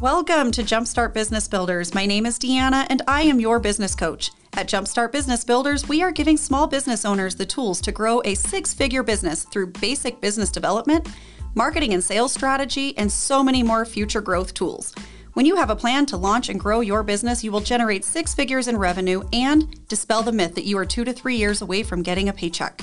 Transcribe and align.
Welcome 0.00 0.50
to 0.52 0.62
Jumpstart 0.62 1.12
Business 1.12 1.46
Builders. 1.46 1.92
My 1.92 2.06
name 2.06 2.24
is 2.24 2.38
Deanna 2.38 2.86
and 2.88 3.02
I 3.06 3.20
am 3.20 3.38
your 3.38 3.60
business 3.60 3.94
coach. 3.94 4.30
At 4.54 4.66
Jumpstart 4.66 5.12
Business 5.12 5.44
Builders, 5.44 5.90
we 5.90 6.02
are 6.02 6.10
giving 6.10 6.38
small 6.38 6.66
business 6.66 7.04
owners 7.04 7.34
the 7.34 7.44
tools 7.44 7.82
to 7.82 7.92
grow 7.92 8.22
a 8.24 8.34
six 8.34 8.72
figure 8.72 9.02
business 9.02 9.44
through 9.44 9.72
basic 9.72 10.18
business 10.22 10.48
development, 10.48 11.06
marketing 11.54 11.92
and 11.92 12.02
sales 12.02 12.32
strategy, 12.32 12.96
and 12.96 13.12
so 13.12 13.42
many 13.42 13.62
more 13.62 13.84
future 13.84 14.22
growth 14.22 14.54
tools. 14.54 14.94
When 15.34 15.44
you 15.44 15.56
have 15.56 15.68
a 15.68 15.76
plan 15.76 16.06
to 16.06 16.16
launch 16.16 16.48
and 16.48 16.58
grow 16.58 16.80
your 16.80 17.02
business, 17.02 17.44
you 17.44 17.52
will 17.52 17.60
generate 17.60 18.02
six 18.02 18.32
figures 18.32 18.68
in 18.68 18.78
revenue 18.78 19.22
and 19.34 19.86
dispel 19.86 20.22
the 20.22 20.32
myth 20.32 20.54
that 20.54 20.64
you 20.64 20.78
are 20.78 20.86
two 20.86 21.04
to 21.04 21.12
three 21.12 21.36
years 21.36 21.60
away 21.60 21.82
from 21.82 22.02
getting 22.02 22.30
a 22.30 22.32
paycheck. 22.32 22.80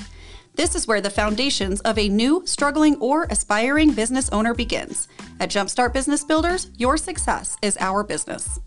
This 0.58 0.74
is 0.74 0.88
where 0.88 1.00
the 1.00 1.08
foundations 1.08 1.80
of 1.82 1.96
a 1.98 2.08
new, 2.08 2.42
struggling, 2.44 2.96
or 2.96 3.28
aspiring 3.30 3.92
business 3.92 4.28
owner 4.30 4.54
begins. 4.54 5.06
At 5.38 5.50
Jumpstart 5.50 5.92
Business 5.92 6.24
Builders, 6.24 6.72
your 6.76 6.96
success 6.96 7.56
is 7.62 7.76
our 7.78 8.02
business. 8.02 8.58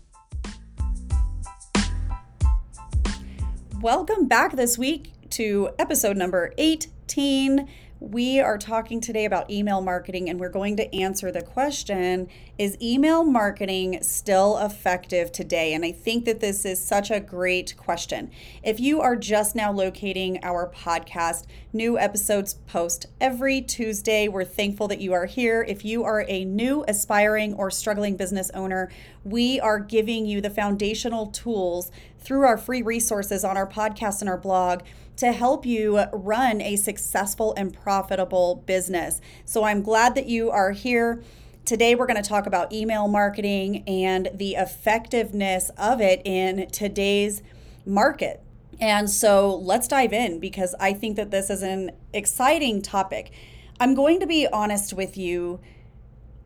Welcome 3.82 4.26
back 4.26 4.56
this 4.56 4.78
week 4.78 5.12
to 5.32 5.68
episode 5.78 6.16
number 6.16 6.54
18 6.56 7.68
we 8.02 8.40
are 8.40 8.58
talking 8.58 9.00
today 9.00 9.24
about 9.24 9.48
email 9.48 9.80
marketing 9.80 10.28
and 10.28 10.40
we're 10.40 10.48
going 10.48 10.76
to 10.76 10.92
answer 10.92 11.30
the 11.30 11.40
question 11.40 12.28
Is 12.58 12.76
email 12.82 13.22
marketing 13.22 14.02
still 14.02 14.58
effective 14.58 15.30
today? 15.30 15.72
And 15.72 15.84
I 15.84 15.92
think 15.92 16.24
that 16.24 16.40
this 16.40 16.64
is 16.64 16.82
such 16.82 17.12
a 17.12 17.20
great 17.20 17.76
question. 17.76 18.32
If 18.64 18.80
you 18.80 19.00
are 19.00 19.14
just 19.14 19.54
now 19.54 19.70
locating 19.70 20.40
our 20.42 20.68
podcast, 20.68 21.46
new 21.72 21.96
episodes 21.96 22.54
post 22.66 23.06
every 23.20 23.60
Tuesday. 23.60 24.26
We're 24.26 24.44
thankful 24.44 24.88
that 24.88 25.00
you 25.00 25.12
are 25.12 25.26
here. 25.26 25.62
If 25.62 25.84
you 25.84 26.02
are 26.02 26.24
a 26.26 26.44
new, 26.44 26.84
aspiring, 26.88 27.54
or 27.54 27.70
struggling 27.70 28.16
business 28.16 28.50
owner, 28.52 28.90
we 29.22 29.60
are 29.60 29.78
giving 29.78 30.26
you 30.26 30.40
the 30.40 30.50
foundational 30.50 31.28
tools 31.28 31.92
through 32.18 32.42
our 32.42 32.58
free 32.58 32.82
resources 32.82 33.44
on 33.44 33.56
our 33.56 33.66
podcast 33.66 34.20
and 34.20 34.28
our 34.28 34.38
blog 34.38 34.82
to 35.22 35.30
help 35.30 35.64
you 35.64 36.02
run 36.12 36.60
a 36.60 36.74
successful 36.74 37.54
and 37.56 37.72
profitable 37.72 38.56
business. 38.66 39.20
So 39.44 39.62
I'm 39.62 39.80
glad 39.80 40.16
that 40.16 40.26
you 40.26 40.50
are 40.50 40.72
here. 40.72 41.22
Today, 41.64 41.94
we're 41.94 42.08
going 42.08 42.20
to 42.20 42.28
talk 42.28 42.44
about 42.44 42.72
email 42.72 43.06
marketing 43.06 43.84
and 43.86 44.30
the 44.34 44.56
effectiveness 44.56 45.70
of 45.78 46.00
it 46.00 46.22
in 46.24 46.68
today's 46.72 47.40
market. 47.86 48.42
And 48.80 49.08
so 49.08 49.54
let's 49.54 49.86
dive 49.86 50.12
in 50.12 50.40
because 50.40 50.74
I 50.80 50.92
think 50.92 51.14
that 51.14 51.30
this 51.30 51.50
is 51.50 51.62
an 51.62 51.92
exciting 52.12 52.82
topic. 52.82 53.30
I'm 53.78 53.94
going 53.94 54.18
to 54.18 54.26
be 54.26 54.48
honest 54.48 54.92
with 54.92 55.16
you. 55.16 55.60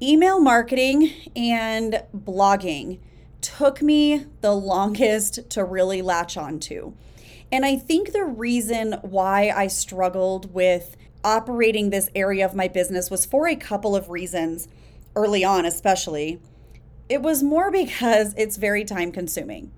Email 0.03 0.39
marketing 0.39 1.15
and 1.35 2.03
blogging 2.15 2.99
took 3.41 3.81
me 3.81 4.27
the 4.43 4.55
longest 4.55 5.49
to 5.49 5.65
really 5.65 6.03
latch 6.03 6.37
onto. 6.37 6.93
And 7.53 7.65
I 7.65 7.77
think 7.77 8.13
the 8.13 8.25
reason 8.25 8.95
why 9.03 9.51
I 9.51 9.69
struggled 9.69 10.53
with 10.53 10.97
operating 11.23 11.91
this 11.91 12.11
area 12.15 12.45
of 12.45 12.55
my 12.55 12.69
business 12.69 13.11
was 13.11 13.25
for 13.25 13.49
a 13.49 13.57
couple 13.57 13.95
of 13.95 14.11
reasons, 14.11 14.69
early 15.15 15.45
on, 15.45 15.65
especially. 15.65 16.41
It 17.09 17.23
was 17.23 17.43
more 17.43 17.71
because 17.83 18.35
it's 18.37 18.57
very 18.57 18.85
time 18.85 19.13
consuming. 19.13 19.73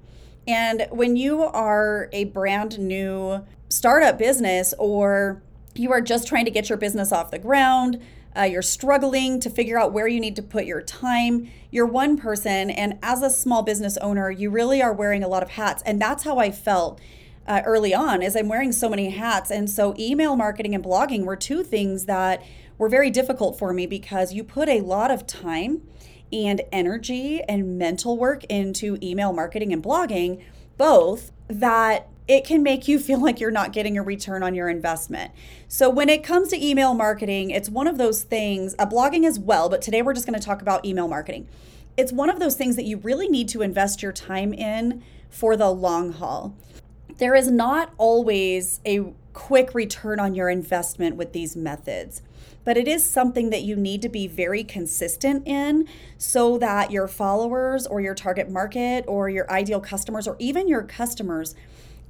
And 0.46 0.86
when 0.90 1.16
you 1.16 1.42
are 1.42 2.08
a 2.12 2.24
brand 2.24 2.78
new 2.78 3.44
startup 3.68 4.16
business 4.16 4.72
or 4.78 5.42
you 5.74 5.92
are 5.92 6.00
just 6.00 6.26
trying 6.26 6.46
to 6.46 6.50
get 6.50 6.70
your 6.70 6.78
business 6.78 7.12
off 7.12 7.30
the 7.30 7.38
ground, 7.38 8.02
uh, 8.36 8.42
you're 8.42 8.62
struggling 8.62 9.40
to 9.40 9.50
figure 9.50 9.78
out 9.78 9.92
where 9.92 10.08
you 10.08 10.20
need 10.20 10.36
to 10.36 10.42
put 10.42 10.64
your 10.64 10.80
time. 10.80 11.50
You're 11.70 11.86
one 11.86 12.16
person, 12.16 12.70
and 12.70 12.98
as 13.02 13.22
a 13.22 13.30
small 13.30 13.62
business 13.62 13.96
owner, 13.98 14.30
you 14.30 14.48
really 14.48 14.80
are 14.80 14.92
wearing 14.92 15.22
a 15.22 15.28
lot 15.28 15.42
of 15.42 15.50
hats. 15.50 15.82
And 15.84 16.00
that's 16.00 16.24
how 16.24 16.38
I 16.38 16.50
felt 16.50 17.00
uh, 17.48 17.62
early 17.64 17.94
on 17.94 18.22
is 18.22 18.36
I'm 18.36 18.46
wearing 18.46 18.72
so 18.72 18.88
many 18.88 19.10
hats. 19.10 19.50
And 19.50 19.68
so 19.68 19.94
email 19.98 20.36
marketing 20.36 20.74
and 20.74 20.84
blogging 20.84 21.24
were 21.24 21.34
two 21.34 21.64
things 21.64 22.04
that 22.04 22.42
were 22.76 22.88
very 22.88 23.10
difficult 23.10 23.58
for 23.58 23.72
me 23.72 23.86
because 23.86 24.34
you 24.34 24.44
put 24.44 24.68
a 24.68 24.82
lot 24.82 25.10
of 25.10 25.26
time 25.26 25.82
and 26.30 26.60
energy 26.70 27.42
and 27.48 27.78
mental 27.78 28.18
work 28.18 28.44
into 28.44 28.98
email 29.02 29.32
marketing 29.32 29.72
and 29.72 29.82
blogging, 29.82 30.42
both 30.76 31.32
that 31.48 32.08
it 32.28 32.44
can 32.44 32.62
make 32.62 32.86
you 32.86 32.98
feel 33.00 33.20
like 33.20 33.40
you're 33.40 33.50
not 33.50 33.72
getting 33.72 33.96
a 33.96 34.02
return 34.02 34.42
on 34.42 34.54
your 34.54 34.68
investment. 34.68 35.32
So, 35.66 35.88
when 35.88 36.10
it 36.10 36.22
comes 36.22 36.50
to 36.50 36.64
email 36.64 36.92
marketing, 36.92 37.50
it's 37.50 37.70
one 37.70 37.86
of 37.86 37.96
those 37.96 38.22
things, 38.22 38.74
uh, 38.78 38.86
blogging 38.86 39.24
as 39.24 39.38
well, 39.38 39.70
but 39.70 39.80
today 39.80 40.02
we're 40.02 40.12
just 40.12 40.26
going 40.26 40.38
to 40.38 40.44
talk 40.44 40.60
about 40.60 40.84
email 40.84 41.08
marketing. 41.08 41.48
It's 41.96 42.12
one 42.12 42.28
of 42.28 42.38
those 42.38 42.54
things 42.54 42.76
that 42.76 42.84
you 42.84 42.98
really 42.98 43.28
need 43.28 43.48
to 43.48 43.62
invest 43.62 44.02
your 44.02 44.12
time 44.12 44.52
in 44.52 45.02
for 45.30 45.56
the 45.56 45.70
long 45.70 46.12
haul 46.12 46.54
there 47.18 47.34
is 47.34 47.50
not 47.50 47.92
always 47.98 48.80
a 48.86 49.12
quick 49.32 49.74
return 49.74 50.18
on 50.18 50.34
your 50.34 50.48
investment 50.48 51.16
with 51.16 51.32
these 51.32 51.54
methods 51.54 52.22
but 52.68 52.76
it 52.76 52.86
is 52.86 53.02
something 53.02 53.48
that 53.48 53.62
you 53.62 53.74
need 53.74 54.02
to 54.02 54.10
be 54.10 54.26
very 54.26 54.62
consistent 54.62 55.46
in 55.46 55.88
so 56.18 56.58
that 56.58 56.90
your 56.90 57.08
followers 57.08 57.86
or 57.86 57.98
your 57.98 58.14
target 58.14 58.50
market 58.50 59.04
or 59.08 59.30
your 59.30 59.50
ideal 59.50 59.80
customers 59.80 60.28
or 60.28 60.36
even 60.38 60.68
your 60.68 60.82
customers 60.82 61.54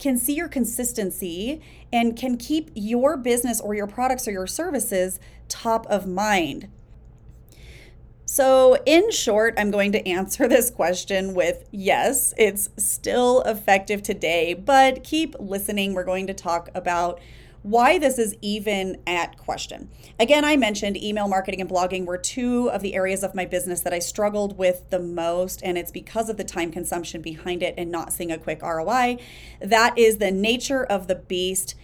can 0.01 0.19
see 0.19 0.35
your 0.35 0.49
consistency 0.49 1.61
and 1.93 2.17
can 2.17 2.37
keep 2.37 2.71
your 2.75 3.17
business 3.17 3.61
or 3.61 3.75
your 3.75 3.87
products 3.87 4.27
or 4.27 4.33
your 4.33 4.49
services 4.49 5.21
top 5.49 5.87
of 5.87 6.09
mind. 6.09 6.69
So, 8.31 8.77
in 8.84 9.11
short, 9.11 9.55
I'm 9.56 9.71
going 9.71 9.93
to 9.93 10.06
answer 10.06 10.47
this 10.49 10.69
question 10.69 11.33
with 11.33 11.66
yes, 11.71 12.34
it's 12.37 12.69
still 12.77 13.41
effective 13.47 14.03
today, 14.03 14.53
but 14.53 15.03
keep 15.03 15.34
listening. 15.41 15.94
We're 15.94 16.05
going 16.05 16.27
to 16.27 16.34
talk 16.34 16.69
about 16.75 17.21
why 17.62 17.99
this 17.99 18.19
is 18.19 18.37
even 18.43 19.00
at 19.06 19.38
question. 19.38 19.88
Again, 20.21 20.44
I 20.44 20.59
mentioned 20.59 20.99
email 20.99 21.27
marketing 21.27 21.62
and 21.62 21.71
blogging 21.71 22.05
were 22.05 22.19
two 22.19 22.71
of 22.71 22.83
the 22.83 22.94
areas 22.94 23.22
of 23.22 23.34
my 23.34 23.47
business 23.47 23.81
that 23.81 23.94
I 23.94 23.99
struggled 23.99 24.59
with 24.59 24.91
the 24.91 25.00
most, 25.00 25.62
and 25.65 25.78
it's 25.78 25.91
because 25.91 26.28
of 26.28 26.37
the 26.37 26.44
time 26.44 26.71
consumption 26.71 27.22
behind 27.22 27.62
it 27.62 27.75
and 27.78 27.91
not 27.91 28.12
seeing 28.12 28.31
a 28.31 28.37
quick 28.37 28.61
ROI. 28.61 29.17
That 29.62 29.97
is 29.97 30.19
the 30.19 30.31
nature 30.31 30.84
of 30.84 31.06
the 31.06 31.15
beast 31.15 31.77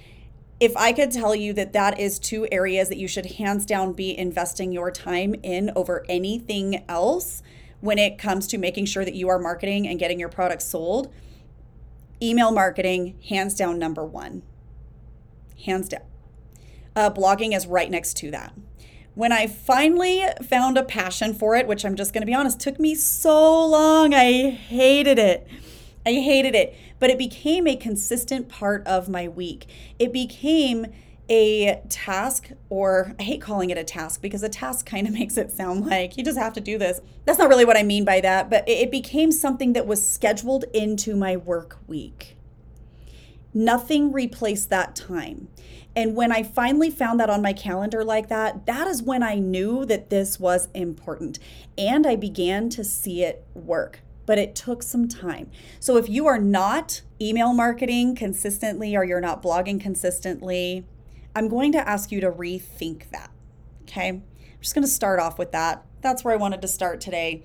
if 0.60 0.76
I 0.76 0.92
could 0.92 1.10
tell 1.10 1.34
you 1.34 1.52
that 1.54 1.72
that 1.72 1.98
is 1.98 2.18
two 2.18 2.46
areas 2.52 2.88
that 2.88 2.98
you 2.98 3.08
should 3.08 3.26
hands 3.26 3.66
down 3.66 3.92
be 3.92 4.16
investing 4.16 4.72
your 4.72 4.90
time 4.90 5.34
in 5.42 5.70
over 5.74 6.04
anything 6.08 6.84
else 6.88 7.42
when 7.80 7.98
it 7.98 8.18
comes 8.18 8.46
to 8.46 8.58
making 8.58 8.86
sure 8.86 9.04
that 9.04 9.14
you 9.14 9.28
are 9.28 9.38
marketing 9.38 9.86
and 9.86 9.98
getting 9.98 10.18
your 10.18 10.28
products 10.28 10.64
sold, 10.64 11.12
email 12.22 12.50
marketing, 12.50 13.18
hands 13.28 13.54
down, 13.54 13.78
number 13.78 14.04
one. 14.04 14.42
Hands 15.64 15.86
down. 15.88 16.02
Uh, 16.96 17.10
blogging 17.10 17.54
is 17.54 17.66
right 17.66 17.90
next 17.90 18.16
to 18.18 18.30
that. 18.30 18.54
When 19.14 19.32
I 19.32 19.46
finally 19.46 20.24
found 20.42 20.78
a 20.78 20.82
passion 20.82 21.34
for 21.34 21.56
it, 21.56 21.66
which 21.66 21.84
I'm 21.84 21.94
just 21.94 22.12
going 22.12 22.22
to 22.22 22.26
be 22.26 22.34
honest, 22.34 22.58
took 22.58 22.80
me 22.80 22.94
so 22.94 23.66
long. 23.66 24.14
I 24.14 24.50
hated 24.50 25.18
it. 25.18 25.46
I 26.06 26.12
hated 26.12 26.54
it 26.54 26.76
but 27.04 27.10
it 27.10 27.18
became 27.18 27.66
a 27.66 27.76
consistent 27.76 28.48
part 28.48 28.86
of 28.86 29.10
my 29.10 29.28
week. 29.28 29.66
It 29.98 30.10
became 30.10 30.86
a 31.28 31.82
task, 31.90 32.50
or 32.70 33.14
I 33.18 33.22
hate 33.22 33.42
calling 33.42 33.68
it 33.68 33.76
a 33.76 33.84
task 33.84 34.22
because 34.22 34.42
a 34.42 34.48
task 34.48 34.86
kind 34.90 35.06
of 35.06 35.12
makes 35.12 35.36
it 35.36 35.50
sound 35.50 35.84
like 35.84 36.16
you 36.16 36.24
just 36.24 36.38
have 36.38 36.54
to 36.54 36.62
do 36.62 36.78
this. 36.78 37.02
That's 37.26 37.38
not 37.38 37.50
really 37.50 37.66
what 37.66 37.76
I 37.76 37.82
mean 37.82 38.06
by 38.06 38.22
that, 38.22 38.48
but 38.48 38.66
it 38.66 38.90
became 38.90 39.32
something 39.32 39.74
that 39.74 39.86
was 39.86 40.06
scheduled 40.06 40.64
into 40.72 41.14
my 41.14 41.36
work 41.36 41.78
week. 41.86 42.38
Nothing 43.52 44.10
replaced 44.10 44.70
that 44.70 44.96
time. 44.96 45.48
And 45.94 46.16
when 46.16 46.32
I 46.32 46.42
finally 46.42 46.88
found 46.90 47.20
that 47.20 47.28
on 47.28 47.42
my 47.42 47.52
calendar 47.52 48.02
like 48.02 48.28
that, 48.28 48.64
that 48.64 48.86
is 48.86 49.02
when 49.02 49.22
I 49.22 49.34
knew 49.34 49.84
that 49.84 50.08
this 50.08 50.40
was 50.40 50.68
important. 50.74 51.38
And 51.76 52.06
I 52.06 52.16
began 52.16 52.70
to 52.70 52.82
see 52.82 53.22
it 53.22 53.46
work 53.54 54.00
but 54.26 54.38
it 54.38 54.54
took 54.54 54.82
some 54.82 55.08
time. 55.08 55.50
So 55.80 55.96
if 55.96 56.08
you 56.08 56.26
are 56.26 56.38
not 56.38 57.02
email 57.20 57.52
marketing 57.52 58.14
consistently 58.14 58.96
or 58.96 59.04
you're 59.04 59.20
not 59.20 59.42
blogging 59.42 59.80
consistently, 59.80 60.86
I'm 61.34 61.48
going 61.48 61.72
to 61.72 61.88
ask 61.88 62.12
you 62.12 62.20
to 62.20 62.30
rethink 62.30 63.10
that. 63.10 63.30
Okay. 63.82 64.08
I'm 64.08 64.22
just 64.60 64.74
going 64.74 64.84
to 64.84 64.90
start 64.90 65.20
off 65.20 65.38
with 65.38 65.52
that. 65.52 65.84
That's 66.00 66.24
where 66.24 66.34
I 66.34 66.36
wanted 66.36 66.62
to 66.62 66.68
start 66.68 67.00
today. 67.00 67.44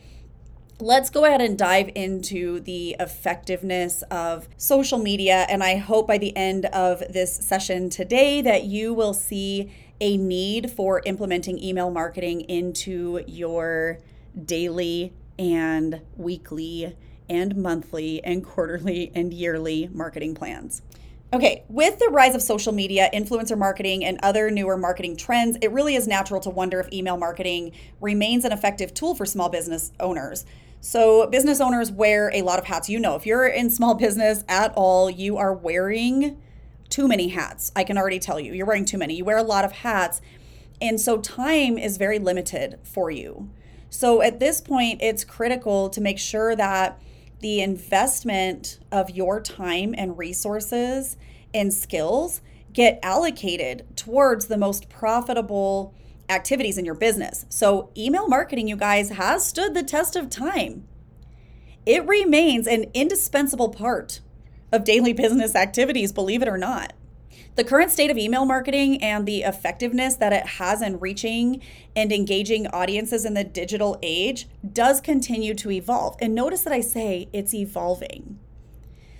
Let's 0.81 1.09
go 1.09 1.25
ahead 1.25 1.41
and 1.41 1.57
dive 1.57 1.89
into 1.93 2.61
the 2.61 2.95
effectiveness 2.99 4.01
of 4.03 4.47
social 4.55 4.97
media. 4.97 5.45
And 5.49 5.61
I 5.61 5.75
hope 5.75 6.07
by 6.07 6.17
the 6.17 6.35
end 6.37 6.65
of 6.67 7.03
this 7.11 7.35
session 7.35 7.89
today 7.89 8.41
that 8.41 8.63
you 8.63 8.93
will 8.93 9.13
see 9.13 9.71
a 9.99 10.15
need 10.15 10.71
for 10.71 11.01
implementing 11.05 11.61
email 11.61 11.91
marketing 11.91 12.41
into 12.41 13.21
your 13.27 13.99
daily 14.45 15.13
and 15.39 16.01
weekly 16.18 16.95
and 17.27 17.56
monthly 17.56 18.24
and 18.24 18.44
quarterly 18.44 19.12
and 19.15 19.33
yearly 19.33 19.89
marketing 19.91 20.36
plans. 20.36 20.83
Okay, 21.31 21.63
with 21.69 22.00
the 22.00 22.09
rise 22.09 22.33
of 22.33 22.41
social 22.41 22.74
media, 22.74 23.07
influencer 23.13 23.56
marketing, 23.56 24.03
and 24.03 24.19
other 24.24 24.50
newer 24.50 24.75
marketing 24.75 25.15
trends, 25.15 25.57
it 25.62 25.71
really 25.71 25.94
is 25.94 26.07
natural 26.07 26.41
to 26.41 26.50
wonder 26.50 26.80
if 26.80 26.91
email 26.91 27.18
marketing 27.18 27.71
remains 28.01 28.45
an 28.45 28.51
effective 28.51 28.95
tool 28.95 29.13
for 29.13 29.27
small 29.27 29.47
business 29.47 29.91
owners. 30.00 30.45
So, 30.81 31.27
business 31.27 31.62
owners 31.62 31.91
wear 31.91 32.31
a 32.33 32.41
lot 32.41 32.57
of 32.57 32.65
hats. 32.65 32.89
You 32.89 33.00
know, 33.00 33.15
if 33.15 33.27
you're 33.27 33.45
in 33.45 33.69
small 33.69 33.94
business 33.94 34.44
at 34.47 34.74
all, 34.75 35.09
you 35.09 35.38
are 35.38 35.53
wearing 35.53 36.41
too 36.89 37.07
many 37.07 37.27
hats. 37.27 37.71
I 37.75 37.83
can 37.83 37.95
already 37.95 38.18
tell 38.18 38.39
you, 38.39 38.53
you're 38.53 38.65
wearing 38.65 38.86
too 38.86 38.97
many. 38.97 39.13
You 39.13 39.25
wear 39.25 39.38
a 39.38 39.44
lot 39.44 39.65
of 39.65 39.71
hats. 39.71 40.21
And 40.81 41.00
so, 41.00 41.19
time 41.19 41.77
is 41.77 41.97
very 41.97 42.18
limited 42.18 42.80
for 42.81 43.12
you. 43.12 43.50
So, 43.89 44.21
at 44.21 44.39
this 44.39 44.62
point, 44.62 45.01
it's 45.01 45.24
critical 45.24 45.89
to 45.89 46.01
make 46.01 46.19
sure 46.19 46.56
that 46.56 47.01
the 47.39 47.62
investment 47.62 48.80
of 48.91 49.09
your 49.09 49.41
time 49.41 49.95
and 49.97 50.18
resources 50.18 51.18
and 51.53 51.74
skills 51.74 52.41
get 52.74 53.00
allocated 53.01 53.86
towards 53.95 54.45
the 54.45 54.57
most 54.57 54.89
profitable 54.89 55.94
activities 56.30 56.77
in 56.77 56.86
your 56.86 56.95
business. 56.95 57.45
So, 57.50 57.89
email 57.97 58.27
marketing, 58.27 58.68
you 58.68 58.75
guys, 58.75 59.09
has 59.09 59.45
stood 59.45 59.74
the 59.74 59.83
test 59.83 60.15
of 60.15 60.30
time. 60.30 60.88
It 61.86 62.06
remains 62.06 62.68
an 62.68 62.86
indispensable 62.94 63.69
part 63.69 64.19
of 64.71 64.83
daily 64.83 65.13
business 65.13 65.56
activities, 65.56 66.12
believe 66.12 66.44
it 66.44 66.47
or 66.47 66.57
not. 66.57 66.94
The 67.59 67.65
current 67.65 67.91
state 67.91 68.09
of 68.09 68.17
email 68.17 68.45
marketing 68.45 69.03
and 69.03 69.25
the 69.25 69.41
effectiveness 69.41 70.15
that 70.15 70.31
it 70.31 70.45
has 70.45 70.81
in 70.81 70.97
reaching 70.97 71.61
and 71.94 72.09
engaging 72.09 72.67
audiences 72.67 73.25
in 73.25 73.33
the 73.33 73.44
digital 73.44 74.00
age 74.01 74.47
does 74.71 75.01
continue 75.01 75.53
to 75.56 75.69
evolve. 75.69 76.15
And 76.21 76.33
notice 76.33 76.61
that 76.61 76.71
I 76.71 76.79
say 76.79 77.27
it's 77.33 77.53
evolving. 77.53 78.39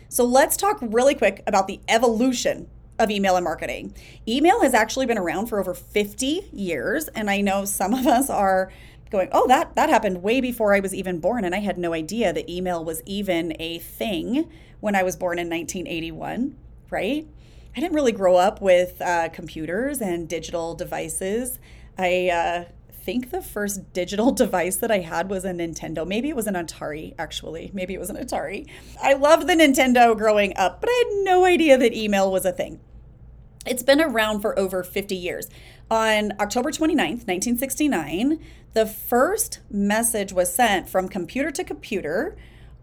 So 0.07 0.24
let's 0.24 0.56
talk 0.56 0.77
really 0.81 1.15
quick 1.15 1.44
about 1.47 1.68
the 1.68 1.81
evolution 1.89 2.69
of 2.97 3.12
email 3.12 3.36
and 3.36 3.44
marketing. 3.44 3.94
Email 4.25 4.62
has 4.62 4.74
actually 4.74 5.06
been 5.06 5.18
around 5.18 5.47
for 5.47 5.59
over 5.59 5.74
50 5.74 6.47
years, 6.53 7.09
and 7.09 7.30
I 7.30 7.42
know 7.42 7.65
some 7.65 7.94
of 7.94 8.07
us 8.07 8.30
are 8.30 8.71
going, 9.12 9.27
"Oh, 9.33 9.47
that 9.50 9.75
that 9.75 9.89
happened 9.89 10.24
way 10.24 10.39
before 10.39 10.74
I 10.74 10.80
was 10.80 10.95
even 10.95 11.19
born 11.19 11.44
and 11.44 11.53
I 11.53 11.59
had 11.59 11.77
no 11.77 11.92
idea 11.92 12.31
that 12.31 12.50
email 12.50 12.85
was 12.85 13.03
even 13.06 13.53
a 13.59 13.80
thing 13.80 14.47
when 14.80 14.95
I 14.95 15.03
was 15.03 15.18
born 15.18 15.39
in 15.39 15.50
1981." 15.50 16.56
Right? 16.89 17.27
I 17.75 17.80
didn't 17.80 17.94
really 17.94 18.12
grow 18.12 18.36
up 18.36 18.62
with 18.62 19.01
uh, 19.01 19.30
computers 19.30 20.01
and 20.01 20.27
digital 20.27 20.75
devices. 20.75 21.60
I 21.98 22.30
uh, 22.30 22.66
think 22.92 23.31
the 23.31 23.42
first 23.42 23.94
digital 23.94 24.31
device 24.44 24.77
that 24.77 24.92
I 24.92 25.00
had 25.00 25.30
was 25.30 25.45
a 25.45 25.51
Nintendo. 25.51 26.07
Maybe 26.07 26.30
it 26.30 26.36
was 26.36 26.48
an 26.48 26.56
Atari, 26.56 27.13
actually. 27.18 27.71
Maybe 27.74 27.94
it 27.94 28.00
was 28.00 28.10
an 28.10 28.18
Atari. 28.18 28.68
I 29.01 29.13
loved 29.13 29.48
the 29.48 29.54
Nintendo 29.54 30.18
growing 30.18 30.54
up, 30.57 30.81
but 30.81 30.89
I 30.89 31.04
had 31.06 31.24
no 31.24 31.45
idea 31.45 31.77
that 31.77 31.94
email 31.94 32.31
was 32.31 32.45
a 32.45 32.51
thing. 32.51 32.80
It's 33.66 33.83
been 33.83 34.01
around 34.01 34.42
for 34.42 34.57
over 34.57 34.83
50 34.83 35.16
years. 35.16 35.48
On 35.92 36.33
October 36.39 36.71
29th, 36.71 37.27
1969, 37.27 38.39
the 38.74 38.86
first 38.86 39.60
message 39.69 40.31
was 40.31 40.54
sent 40.54 40.88
from 40.88 41.10
computer 41.10 41.51
to 41.51 41.63
computer 41.63 42.38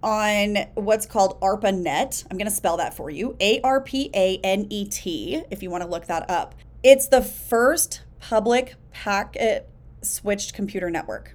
on 0.06 0.58
what's 0.74 1.04
called 1.04 1.38
ARPANET. 1.40 2.24
I'm 2.30 2.38
going 2.38 2.48
to 2.48 2.54
spell 2.54 2.76
that 2.76 2.94
for 2.94 3.10
you 3.10 3.36
A 3.40 3.60
R 3.62 3.80
P 3.80 4.08
A 4.14 4.38
N 4.42 4.68
E 4.70 4.86
T, 4.86 5.42
if 5.50 5.62
you 5.62 5.68
want 5.68 5.82
to 5.82 5.90
look 5.90 6.06
that 6.06 6.30
up. 6.30 6.54
It's 6.82 7.08
the 7.08 7.20
first 7.20 8.02
public 8.20 8.76
packet 8.92 9.68
switched 10.02 10.54
computer 10.54 10.88
network. 10.88 11.34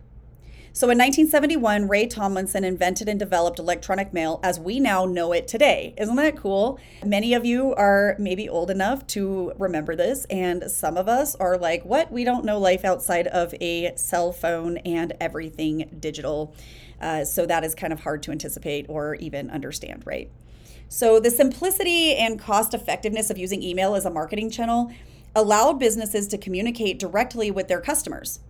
So 0.73 0.85
in 0.85 0.97
1971, 0.97 1.89
Ray 1.89 2.07
Tomlinson 2.07 2.63
invented 2.63 3.09
and 3.09 3.19
developed 3.19 3.59
electronic 3.59 4.13
mail 4.13 4.39
as 4.41 4.57
we 4.57 4.79
now 4.79 5.03
know 5.03 5.33
it 5.33 5.45
today. 5.45 5.93
Isn't 5.97 6.15
that 6.15 6.37
cool? 6.37 6.79
Many 7.05 7.33
of 7.33 7.43
you 7.43 7.73
are 7.73 8.15
maybe 8.17 8.47
old 8.47 8.71
enough 8.71 9.05
to 9.07 9.51
remember 9.59 9.97
this, 9.97 10.23
and 10.29 10.71
some 10.71 10.95
of 10.95 11.09
us 11.09 11.35
are 11.35 11.57
like, 11.57 11.83
what? 11.83 12.09
We 12.09 12.23
don't 12.23 12.45
know 12.45 12.57
life 12.57 12.85
outside 12.85 13.27
of 13.27 13.53
a 13.59 13.91
cell 13.97 14.31
phone 14.31 14.77
and 14.77 15.11
everything 15.19 15.97
digital. 15.99 16.55
Uh, 17.01 17.25
so 17.25 17.45
that 17.45 17.63
is 17.63 17.75
kind 17.75 17.91
of 17.91 18.01
hard 18.01 18.21
to 18.23 18.31
anticipate 18.31 18.85
or 18.87 19.15
even 19.15 19.49
understand, 19.49 20.03
right? 20.05 20.31
So 20.87 21.19
the 21.19 21.31
simplicity 21.31 22.15
and 22.15 22.39
cost 22.39 22.73
effectiveness 22.73 23.29
of 23.29 23.37
using 23.37 23.63
email 23.63 23.95
as 23.95 24.05
a 24.05 24.09
marketing 24.09 24.51
channel 24.51 24.91
allowed 25.35 25.79
businesses 25.79 26.27
to 26.27 26.37
communicate 26.37 26.99
directly 26.99 27.49
with 27.49 27.67
their 27.67 27.81
customers. 27.81 28.41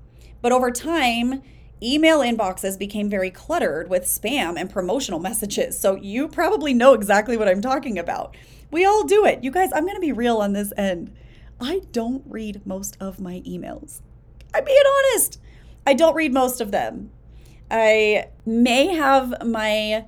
But 0.41 0.51
over 0.51 0.71
time, 0.71 1.43
email 1.81 2.19
inboxes 2.19 2.77
became 2.77 3.09
very 3.09 3.29
cluttered 3.29 3.89
with 3.89 4.03
spam 4.03 4.59
and 4.59 4.69
promotional 4.69 5.19
messages. 5.29 5.79
So 5.79 5.95
you 5.95 6.27
probably 6.27 6.73
know 6.73 6.93
exactly 6.93 7.37
what 7.37 7.47
I'm 7.47 7.61
talking 7.61 7.97
about. 7.97 8.35
We 8.71 8.85
all 8.85 9.03
do 9.03 9.25
it. 9.25 9.43
You 9.43 9.51
guys, 9.51 9.69
I'm 9.73 9.83
going 9.83 9.95
to 9.95 10.01
be 10.01 10.11
real 10.11 10.37
on 10.37 10.53
this 10.53 10.73
end. 10.75 11.13
I 11.59 11.81
don't 11.91 12.23
read 12.27 12.65
most 12.65 12.97
of 12.99 13.19
my 13.19 13.41
emails. 13.41 14.01
I'm 14.53 14.65
being 14.65 14.81
honest. 14.97 15.39
I 15.85 15.93
don't 15.93 16.15
read 16.15 16.33
most 16.33 16.59
of 16.59 16.71
them. 16.71 17.11
I 17.71 18.27
may 18.45 18.87
have 18.87 19.45
my 19.45 20.05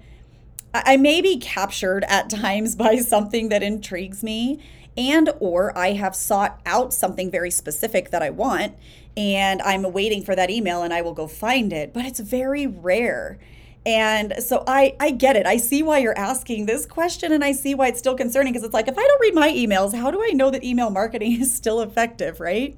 I 0.74 0.98
may 0.98 1.21
be 1.21 1.38
captured 1.38 2.04
at 2.07 2.30
times 2.30 2.75
by 2.83 2.98
something 2.98 3.50
that 3.50 3.63
intrigues 3.63 4.24
me 4.24 4.60
and 4.98 5.30
or 5.39 5.75
I 5.77 5.94
have 5.94 6.15
sought 6.15 6.60
out 6.65 6.94
something 6.94 7.31
very 7.31 7.50
specific 7.50 8.12
that 8.12 8.21
I 8.21 8.30
want 8.30 8.75
and 9.15 9.62
I'm 9.62 9.92
waiting 9.92 10.24
for 10.24 10.36
that 10.36 10.50
email 10.50 10.83
and 10.83 10.94
I 10.94 11.01
will 11.01 11.13
go 11.13 11.27
find 11.27 11.71
it, 11.71 11.94
but 11.94 12.06
it's 12.06 12.19
very 12.19 12.65
rare. 12.65 13.38
And 13.86 14.33
so 14.39 14.63
I 14.66 14.95
I 15.00 15.12
get 15.12 15.36
it. 15.36 15.45
I 15.45 15.57
see 15.57 15.83
why 15.83 16.00
you're 16.00 16.18
asking 16.18 16.66
this 16.66 16.86
question 16.86 17.31
and 17.31 17.44
I 17.44 17.51
see 17.51 17.75
why 17.75 17.88
it's 17.88 18.00
still 18.00 18.16
concerning 18.16 18.54
because 18.54 18.66
it's 18.66 18.74
like 18.74 18.88
if 18.88 18.98
I 18.98 19.04
don't 19.04 19.21
read 19.21 19.36
my 19.36 19.50
emails, 19.50 19.95
how 19.95 20.09
do 20.09 20.21
I 20.21 20.31
know 20.33 20.50
that 20.51 20.63
email 20.63 20.89
marketing 20.89 21.33
is 21.42 21.54
still 21.54 21.81
effective, 21.81 22.39
right? 22.39 22.75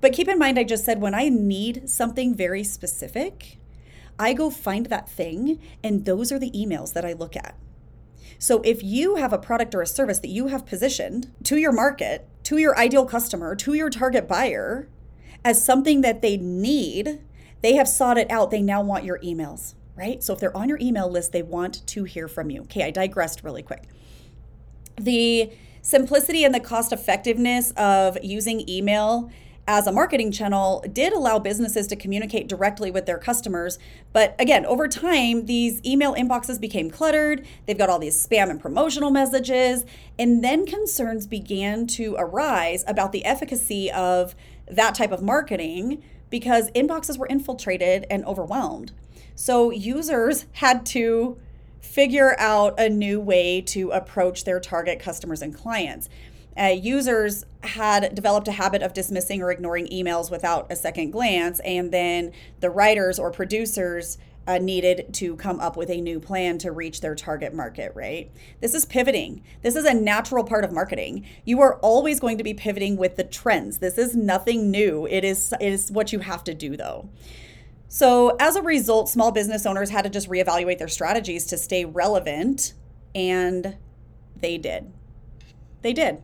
But 0.00 0.12
keep 0.12 0.28
in 0.28 0.38
mind 0.38 0.58
I 0.58 0.64
just 0.64 0.84
said 0.84 1.00
when 1.00 1.14
I 1.14 1.28
need 1.28 1.88
something 1.88 2.34
very 2.34 2.62
specific, 2.62 3.58
I 4.18 4.32
go 4.32 4.50
find 4.50 4.86
that 4.86 5.08
thing, 5.08 5.60
and 5.82 6.04
those 6.04 6.32
are 6.32 6.38
the 6.38 6.50
emails 6.50 6.92
that 6.94 7.04
I 7.04 7.12
look 7.12 7.36
at. 7.36 7.56
So 8.38 8.60
if 8.62 8.82
you 8.82 9.16
have 9.16 9.32
a 9.32 9.38
product 9.38 9.74
or 9.74 9.82
a 9.82 9.86
service 9.86 10.18
that 10.18 10.28
you 10.28 10.48
have 10.48 10.66
positioned 10.66 11.32
to 11.44 11.56
your 11.56 11.72
market, 11.72 12.28
to 12.44 12.58
your 12.58 12.78
ideal 12.78 13.06
customer, 13.06 13.54
to 13.56 13.74
your 13.74 13.90
target 13.90 14.28
buyer 14.28 14.88
as 15.44 15.64
something 15.64 16.00
that 16.02 16.22
they 16.22 16.36
need, 16.36 17.20
they 17.62 17.74
have 17.74 17.88
sought 17.88 18.18
it 18.18 18.30
out. 18.30 18.50
They 18.50 18.62
now 18.62 18.82
want 18.82 19.04
your 19.04 19.18
emails, 19.20 19.74
right? 19.96 20.22
So 20.22 20.34
if 20.34 20.40
they're 20.40 20.56
on 20.56 20.68
your 20.68 20.78
email 20.80 21.10
list, 21.10 21.32
they 21.32 21.42
want 21.42 21.86
to 21.86 22.04
hear 22.04 22.28
from 22.28 22.50
you. 22.50 22.62
Okay, 22.62 22.84
I 22.84 22.90
digressed 22.90 23.42
really 23.42 23.62
quick. 23.62 23.84
The 24.96 25.50
simplicity 25.82 26.44
and 26.44 26.54
the 26.54 26.60
cost 26.60 26.92
effectiveness 26.92 27.70
of 27.76 28.18
using 28.22 28.68
email 28.68 29.30
as 29.68 29.86
a 29.86 29.92
marketing 29.92 30.30
channel 30.30 30.84
did 30.92 31.12
allow 31.12 31.38
businesses 31.38 31.86
to 31.88 31.96
communicate 31.96 32.48
directly 32.48 32.90
with 32.90 33.06
their 33.06 33.18
customers. 33.18 33.78
But 34.12 34.36
again, 34.38 34.64
over 34.64 34.86
time, 34.86 35.46
these 35.46 35.84
email 35.84 36.14
inboxes 36.14 36.60
became 36.60 36.90
cluttered. 36.90 37.44
They've 37.66 37.76
got 37.76 37.90
all 37.90 37.98
these 37.98 38.24
spam 38.24 38.48
and 38.48 38.60
promotional 38.60 39.10
messages. 39.10 39.84
And 40.18 40.42
then 40.44 40.66
concerns 40.66 41.26
began 41.26 41.86
to 41.88 42.14
arise 42.18 42.84
about 42.86 43.12
the 43.12 43.24
efficacy 43.24 43.90
of 43.90 44.36
that 44.70 44.94
type 44.94 45.10
of 45.10 45.22
marketing 45.22 46.02
because 46.30 46.70
inboxes 46.72 47.18
were 47.18 47.26
infiltrated 47.26 48.06
and 48.08 48.24
overwhelmed. 48.24 48.92
So 49.34 49.70
users 49.70 50.46
had 50.52 50.86
to 50.86 51.38
figure 51.80 52.38
out 52.38 52.78
a 52.78 52.88
new 52.88 53.20
way 53.20 53.60
to 53.60 53.90
approach 53.90 54.44
their 54.44 54.60
target 54.60 54.98
customers 54.98 55.40
and 55.40 55.54
clients 55.54 56.08
uh, 56.58 56.66
users 56.66 57.44
had 57.62 58.14
developed 58.14 58.48
a 58.48 58.52
habit 58.52 58.82
of 58.82 58.92
dismissing 58.92 59.42
or 59.42 59.50
ignoring 59.50 59.86
emails 59.88 60.30
without 60.30 60.66
a 60.70 60.76
second 60.76 61.10
glance, 61.10 61.60
and 61.60 61.92
then 61.92 62.32
the 62.60 62.70
writers 62.70 63.18
or 63.18 63.30
producers 63.30 64.18
uh, 64.46 64.58
needed 64.58 65.12
to 65.12 65.34
come 65.36 65.58
up 65.58 65.76
with 65.76 65.90
a 65.90 66.00
new 66.00 66.20
plan 66.20 66.56
to 66.58 66.70
reach 66.70 67.00
their 67.00 67.14
target 67.14 67.52
market, 67.52 67.92
right? 67.94 68.30
This 68.60 68.74
is 68.74 68.84
pivoting. 68.84 69.42
This 69.62 69.74
is 69.74 69.84
a 69.84 69.92
natural 69.92 70.44
part 70.44 70.64
of 70.64 70.72
marketing. 70.72 71.26
You 71.44 71.60
are 71.62 71.76
always 71.80 72.20
going 72.20 72.38
to 72.38 72.44
be 72.44 72.54
pivoting 72.54 72.96
with 72.96 73.16
the 73.16 73.24
trends. 73.24 73.78
This 73.78 73.98
is 73.98 74.14
nothing 74.14 74.70
new. 74.70 75.06
It 75.06 75.24
is, 75.24 75.52
it 75.60 75.72
is 75.72 75.90
what 75.90 76.12
you 76.12 76.20
have 76.20 76.44
to 76.44 76.54
do, 76.54 76.76
though. 76.76 77.08
So, 77.88 78.36
as 78.38 78.56
a 78.56 78.62
result, 78.62 79.08
small 79.08 79.32
business 79.32 79.64
owners 79.64 79.90
had 79.90 80.02
to 80.02 80.10
just 80.10 80.28
reevaluate 80.28 80.78
their 80.78 80.88
strategies 80.88 81.46
to 81.46 81.56
stay 81.56 81.84
relevant, 81.84 82.74
and 83.14 83.76
they 84.36 84.58
did. 84.58 84.92
They 85.82 85.92
did. 85.92 86.22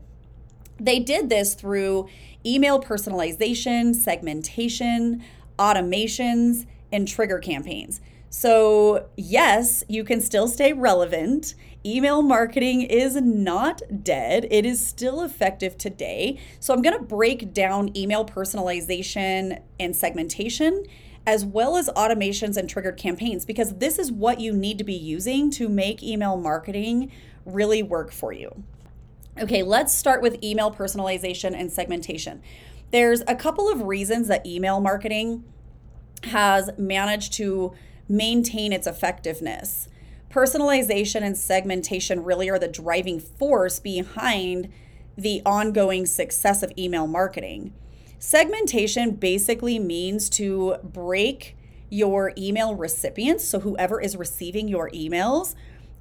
They 0.83 0.99
did 0.99 1.29
this 1.29 1.55
through 1.55 2.09
email 2.45 2.83
personalization, 2.83 3.95
segmentation, 3.95 5.23
automations, 5.59 6.67
and 6.91 7.07
trigger 7.07 7.39
campaigns. 7.39 8.01
So, 8.31 9.09
yes, 9.17 9.85
you 9.89 10.05
can 10.05 10.21
still 10.21 10.49
stay 10.49 10.73
relevant. 10.73 11.55
Email 11.85 12.23
marketing 12.23 12.83
is 12.83 13.15
not 13.17 13.83
dead, 14.03 14.47
it 14.51 14.65
is 14.65 14.85
still 14.85 15.23
effective 15.23 15.77
today. 15.77 16.41
So, 16.59 16.75
I'm 16.75 16.83
going 16.83 16.97
to 16.97 17.05
break 17.05 17.53
down 17.53 17.97
email 17.97 18.25
personalization 18.25 19.61
and 19.79 19.95
segmentation 19.95 20.85
as 21.27 21.45
well 21.45 21.77
as 21.77 21.89
automations 21.91 22.57
and 22.57 22.69
triggered 22.69 22.97
campaigns 22.97 23.45
because 23.45 23.75
this 23.75 23.99
is 23.99 24.11
what 24.11 24.41
you 24.41 24.53
need 24.53 24.79
to 24.79 24.85
be 24.85 24.95
using 24.95 25.51
to 25.53 25.69
make 25.69 26.03
email 26.03 26.37
marketing 26.37 27.12
really 27.45 27.83
work 27.83 28.11
for 28.11 28.33
you. 28.33 28.65
Okay, 29.41 29.62
let's 29.62 29.95
start 29.95 30.21
with 30.21 30.43
email 30.45 30.71
personalization 30.71 31.55
and 31.59 31.73
segmentation. 31.73 32.43
There's 32.91 33.23
a 33.27 33.35
couple 33.35 33.67
of 33.71 33.83
reasons 33.83 34.29
that 34.29 34.45
email 34.45 34.79
marketing 34.79 35.45
has 36.25 36.69
managed 36.77 37.33
to 37.35 37.73
maintain 38.09 38.75
its 38.75 38.87
effectiveness. 38.87 39.89
Personalization 40.31 41.23
and 41.23 41.37
segmentation 41.37 42.23
really 42.23 42.51
are 42.51 42.59
the 42.59 42.69
driving 42.69 43.19
force 43.19 43.81
behind 43.81 44.71
the 45.17 45.41
ongoing 45.47 46.05
success 46.05 46.62
of 46.62 46.71
email 46.77 47.07
marketing. 47.07 47.73
Segmentation 48.19 49.12
basically 49.12 49.79
means 49.79 50.29
to 50.29 50.77
break 50.85 51.57
your 51.89 52.35
email 52.37 52.75
recipients, 52.75 53.49
so 53.49 53.61
whoever 53.61 53.99
is 53.99 54.15
receiving 54.15 54.69
your 54.69 54.91
emails, 54.91 55.55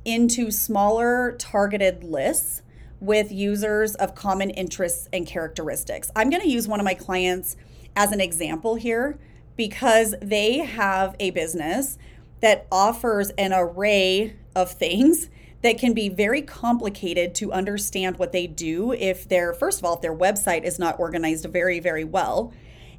into 0.03 0.51
smaller 0.51 1.33
targeted 1.39 2.03
lists 2.03 2.61
with 3.01 3.31
users 3.31 3.95
of 3.95 4.15
common 4.15 4.49
interests 4.51 5.09
and 5.11 5.27
characteristics. 5.27 6.09
I'm 6.15 6.29
going 6.29 6.41
to 6.41 6.49
use 6.49 6.67
one 6.67 6.79
of 6.79 6.85
my 6.85 6.93
clients 6.93 7.57
as 7.95 8.13
an 8.13 8.21
example 8.21 8.75
here 8.75 9.19
because 9.57 10.15
they 10.21 10.59
have 10.59 11.15
a 11.19 11.31
business 11.31 11.97
that 12.39 12.65
offers 12.71 13.31
an 13.31 13.51
array 13.53 14.37
of 14.55 14.71
things 14.71 15.29
that 15.61 15.77
can 15.77 15.93
be 15.93 16.07
very 16.07 16.41
complicated 16.41 17.35
to 17.35 17.51
understand 17.51 18.17
what 18.17 18.31
they 18.31 18.47
do 18.47 18.93
if 18.93 19.27
their 19.27 19.53
first 19.53 19.79
of 19.79 19.85
all 19.85 19.95
if 19.95 20.01
their 20.01 20.15
website 20.15 20.63
is 20.63 20.79
not 20.79 20.99
organized 20.99 21.45
very 21.45 21.79
very 21.79 22.03
well 22.03 22.51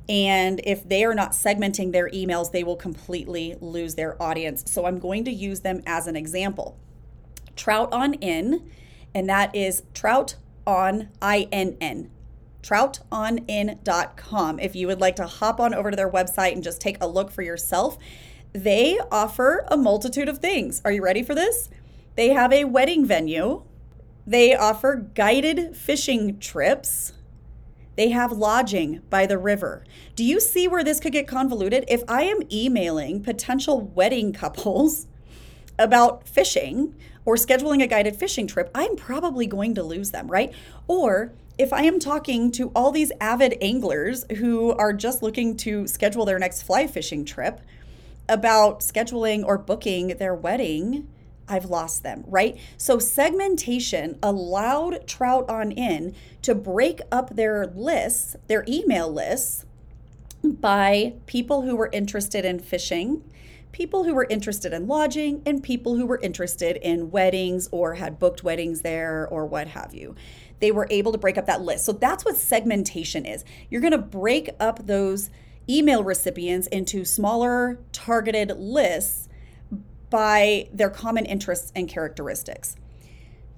and 0.09 0.61
if 0.64 0.88
they 0.88 1.04
are 1.04 1.14
not 1.14 1.32
segmenting 1.32 1.92
their 1.92 2.09
emails, 2.11 2.50
they 2.50 2.64
will 2.64 2.76
completely 2.76 3.56
lose 3.61 3.94
their 3.94 4.21
audience. 4.21 4.64
So 4.66 4.87
I'm 4.87 4.99
going 4.99 5.25
to 5.25 5.32
use 5.32 5.61
them 5.61 5.82
as 5.87 6.06
an 6.06 6.16
example. 6.16 6.78
Trout 7.54 7.92
on 7.92 8.14
in, 8.14 8.71
and 9.14 9.28
that 9.28 9.54
is 9.54 9.83
trout 9.95 10.37
on 10.66 11.09
INN. 11.23 12.11
Troutonin.com. 12.62 14.61
If 14.61 14.76
you 14.76 14.87
would 14.87 15.00
like 15.00 15.16
to 15.16 15.26
hop 15.26 15.61
on 15.61 15.75
over 15.75 15.90
to 15.90 15.97
their 15.97 16.11
website 16.11 16.52
and 16.52 16.62
just 16.62 16.81
take 16.81 16.97
a 17.00 17.07
look 17.07 17.31
for 17.31 17.42
yourself, 17.42 17.99
they 18.52 19.00
offer 19.11 19.64
a 19.69 19.76
multitude 19.76 20.28
of 20.28 20.38
things. 20.38 20.81
Are 20.85 20.92
you 20.92 21.02
ready 21.02 21.23
for 21.23 21.35
this? 21.35 21.69
They 22.14 22.28
have 22.28 22.52
a 22.52 22.64
wedding 22.64 23.04
venue. 23.04 23.64
They 24.26 24.54
offer 24.54 25.09
guided 25.14 25.76
fishing 25.76 26.38
trips. 26.38 27.12
They 27.97 28.11
have 28.11 28.33
lodging 28.33 29.00
by 29.11 29.26
the 29.26 29.38
river. 29.38 29.85
Do 30.14 30.25
you 30.25 30.40
see 30.40 30.69
where 30.69 30.85
this 30.85 31.00
could 31.00 31.12
get 31.12 31.26
convoluted? 31.26 31.85
If 31.88 32.02
I 32.09 32.23
am 32.23 32.40
emailing 32.50 33.23
potential 33.23 33.81
wedding 33.81 34.33
couples 34.33 35.07
about 35.78 36.28
fishing 36.28 36.95
or 37.25 37.37
scheduling 37.37 37.83
a 37.83 37.87
guided 37.87 38.17
fishing 38.17 38.47
trip, 38.47 38.71
I'm 38.75 38.97
probably 38.97 39.47
going 39.47 39.75
to 39.76 39.83
lose 39.83 40.11
them, 40.11 40.29
right? 40.29 40.52
Or 40.87 41.33
if 41.59 41.73
I 41.73 41.83
am 41.83 41.99
talking 41.99 42.50
to 42.52 42.71
all 42.75 42.91
these 42.91 43.12
avid 43.21 43.59
anglers 43.61 44.25
who 44.38 44.73
are 44.73 44.93
just 44.93 45.23
looking 45.23 45.57
to 45.59 45.87
schedule 45.87 46.25
their 46.25 46.38
next 46.38 46.62
fly 46.62 46.87
fishing 46.87 47.25
trip 47.25 47.61
about 48.29 48.81
scheduling 48.81 49.45
or 49.45 49.59
booking 49.59 50.09
their 50.19 50.35
wedding, 50.35 51.09
I've 51.49 51.67
lost 51.67 52.02
them, 52.02 52.25
right? 52.26 52.57
So 52.76 52.99
segmentation 52.99 54.19
allowed 54.23 55.07
Trout 55.07 55.49
on 55.50 55.73
In 55.73 56.14
to 56.43 56.55
break 56.55 57.00
up 57.11 57.37
their 57.37 57.67
lists, 57.67 58.37
their 58.47 58.64
email 58.67 59.12
lists, 59.12 59.67
by 60.43 61.14
people 61.26 61.62
who 61.62 61.76
were 61.76 61.91
interested 61.93 62.45
in 62.45 62.59
fishing, 62.59 63.23
people 63.73 64.05
who 64.05 64.14
were 64.14 64.26
interested 64.29 64.73
in 64.73 64.87
lodging, 64.87 65.43
and 65.45 65.62
people 65.62 65.97
who 65.97 66.07
were 66.07 66.21
interested 66.21 66.76
in 66.76 67.11
weddings 67.11 67.69
or 67.73 67.95
had 67.95 68.19
booked 68.19 68.45
weddings 68.45 68.83
there 68.83 69.26
or 69.29 69.47
what 69.47 69.69
have 69.69 69.95
you. 69.95 70.14
They 70.61 70.71
were 70.71 70.87
able 70.91 71.11
to 71.12 71.19
break 71.19 71.37
up 71.37 71.47
that 71.47 71.62
list. 71.62 71.85
So 71.85 71.93
that's 71.93 72.25
what 72.25 72.37
segmentation 72.37 73.26
is. 73.26 73.45
You're 73.71 73.81
going 73.81 73.93
to 73.93 73.99
break 73.99 74.50
up 74.61 74.87
those 74.87 75.31
email 75.69 76.05
recipients 76.05 76.67
into 76.69 77.05
smaller 77.05 77.79
targeted 77.93 78.57
lists 78.59 79.29
by 80.11 80.69
their 80.73 80.91
common 80.91 81.25
interests 81.25 81.73
and 81.75 81.88
characteristics. 81.88 82.76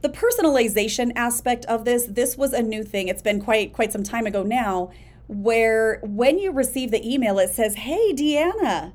The 0.03 0.09
personalization 0.11 1.13
aspect 1.17 1.65
of 1.65 1.85
this, 1.85 2.07
this 2.07 2.37
was 2.37 2.53
a 2.53 2.63
new 2.63 2.85
thing. 2.85 3.09
It's 3.09 3.23
been 3.23 3.41
quite 3.41 3.73
quite 3.73 3.91
some 3.91 4.03
time 4.03 4.27
ago 4.27 4.43
now 4.43 4.91
where 5.27 6.01
when 6.03 6.39
you 6.39 6.53
receive 6.53 6.91
the 6.91 7.03
email 7.11 7.39
it 7.39 7.51
says, 7.51 7.75
"Hey 7.75 8.13
Deanna, 8.13 8.93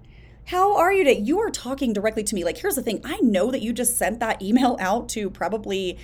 how 0.50 0.76
are 0.76 0.92
you 0.92 1.04
today?" 1.04 1.20
You 1.20 1.40
are 1.40 1.50
talking 1.50 1.94
directly 1.94 2.24
to 2.24 2.36
me. 2.36 2.44
Like 2.44 2.58
here's 2.58 2.76
the 2.76 2.84
thing, 2.84 3.02
I 3.04 3.18
know 3.22 3.52
that 3.52 3.62
you 3.62 3.74
just 3.74 3.98
sent 3.98 4.20
that 4.20 4.42
email 4.42 4.78
out 4.82 5.10
to 5.10 5.30
probably 5.30 5.98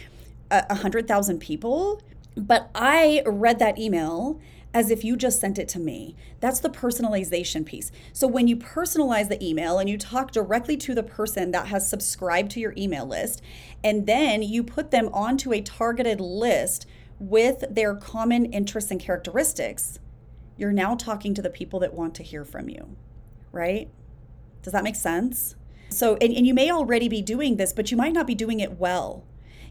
uh, 0.52 0.62
a 0.70 0.76
100,000 0.76 1.40
people, 1.40 2.02
but 2.36 2.70
I 2.76 3.24
read 3.26 3.60
that 3.60 3.78
email 3.80 4.40
as 4.76 4.92
if 4.92 5.06
you 5.06 5.16
just 5.16 5.40
sent 5.40 5.58
it 5.58 5.70
to 5.70 5.80
me. 5.80 6.18
That's 6.42 6.60
the 6.60 6.70
personalization 6.70 7.66
piece. 7.66 7.94
So 8.12 8.28
when 8.28 8.50
you 8.50 8.58
personalize 8.58 9.30
the 9.30 9.42
email 9.42 9.80
and 9.80 9.90
you 9.90 9.98
talk 9.98 10.32
directly 10.32 10.76
to 10.78 10.94
the 10.94 11.02
person 11.02 11.52
that 11.52 11.68
has 11.68 11.90
subscribed 11.90 12.52
to 12.52 12.60
your 12.60 12.74
email 12.76 13.06
list, 13.06 13.42
and 13.86 14.06
then 14.06 14.44
you 14.44 14.64
put 14.64 14.92
them 14.92 15.10
onto 15.14 15.54
a 15.54 15.62
targeted 15.62 16.20
list 16.20 16.86
with 17.20 17.64
their 17.70 17.96
common 17.96 18.46
interests 18.48 18.92
and 18.92 19.00
characteristics, 19.00 19.98
you're 20.58 20.74
now 20.74 20.94
talking 20.94 21.34
to 21.34 21.42
the 21.42 21.50
people 21.50 21.80
that 21.80 21.94
want 21.94 22.14
to 22.16 22.24
hear 22.24 22.44
from 22.44 22.68
you, 22.68 22.98
right? 23.54 23.90
Does 24.66 24.74
that 24.74 24.84
make 24.84 24.96
sense? 24.96 25.56
So, 25.90 26.18
and, 26.20 26.34
and 26.34 26.46
you 26.46 26.54
may 26.54 26.70
already 26.70 27.08
be 27.08 27.22
doing 27.22 27.56
this, 27.56 27.72
but 27.72 27.92
you 27.92 27.98
might 27.98 28.12
not 28.12 28.28
be 28.28 28.36
doing 28.36 28.60
it 28.60 28.78
well 28.78 29.24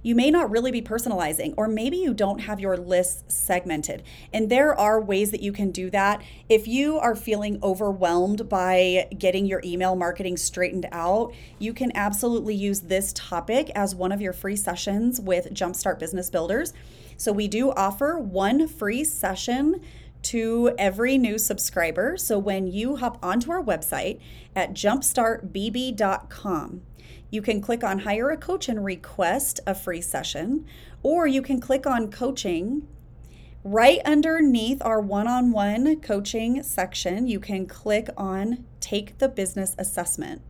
you 0.04 0.14
may 0.14 0.30
not 0.30 0.50
really 0.50 0.70
be 0.70 0.82
personalizing, 0.82 1.54
or 1.56 1.66
maybe 1.66 1.96
you 1.96 2.12
don't 2.12 2.40
have 2.40 2.60
your 2.60 2.76
lists 2.76 3.34
segmented. 3.34 4.02
And 4.32 4.50
there 4.50 4.78
are 4.78 5.00
ways 5.00 5.30
that 5.30 5.40
you 5.42 5.50
can 5.50 5.70
do 5.70 5.90
that. 5.90 6.22
If 6.48 6.68
you 6.68 6.98
are 6.98 7.16
feeling 7.16 7.58
overwhelmed 7.62 8.48
by 8.48 9.08
getting 9.18 9.46
your 9.46 9.62
email 9.64 9.96
marketing 9.96 10.36
straightened 10.36 10.86
out, 10.92 11.32
you 11.58 11.72
can 11.72 11.90
absolutely 11.96 12.54
use 12.54 12.80
this 12.80 13.14
topic 13.14 13.70
as 13.74 13.94
one 13.94 14.12
of 14.12 14.20
your 14.20 14.34
free 14.34 14.56
sessions 14.56 15.18
with 15.18 15.54
Jumpstart 15.54 15.98
Business 15.98 16.28
Builders. 16.28 16.74
So 17.16 17.32
we 17.32 17.48
do 17.48 17.70
offer 17.70 18.18
one 18.18 18.68
free 18.68 19.04
session 19.04 19.80
to 20.24 20.74
every 20.78 21.18
new 21.18 21.38
subscriber. 21.38 22.16
So 22.16 22.38
when 22.38 22.66
you 22.66 22.96
hop 22.96 23.18
onto 23.22 23.50
our 23.50 23.62
website 23.62 24.20
at 24.56 24.74
jumpstartbb.com, 24.74 26.82
you 27.30 27.42
can 27.42 27.60
click 27.60 27.82
on 27.82 28.00
hire 28.00 28.30
a 28.30 28.36
coach 28.36 28.68
and 28.68 28.84
request 28.84 29.60
a 29.66 29.74
free 29.74 30.00
session, 30.00 30.66
or 31.02 31.26
you 31.26 31.42
can 31.42 31.60
click 31.60 31.86
on 31.86 32.10
coaching. 32.10 32.86
Right 33.64 34.00
underneath 34.04 34.80
our 34.82 35.00
one 35.00 35.26
on 35.26 35.50
one 35.50 36.00
coaching 36.00 36.62
section, 36.62 37.26
you 37.26 37.40
can 37.40 37.66
click 37.66 38.08
on 38.16 38.64
take 38.80 39.18
the 39.18 39.28
business 39.28 39.74
assessment. 39.78 40.42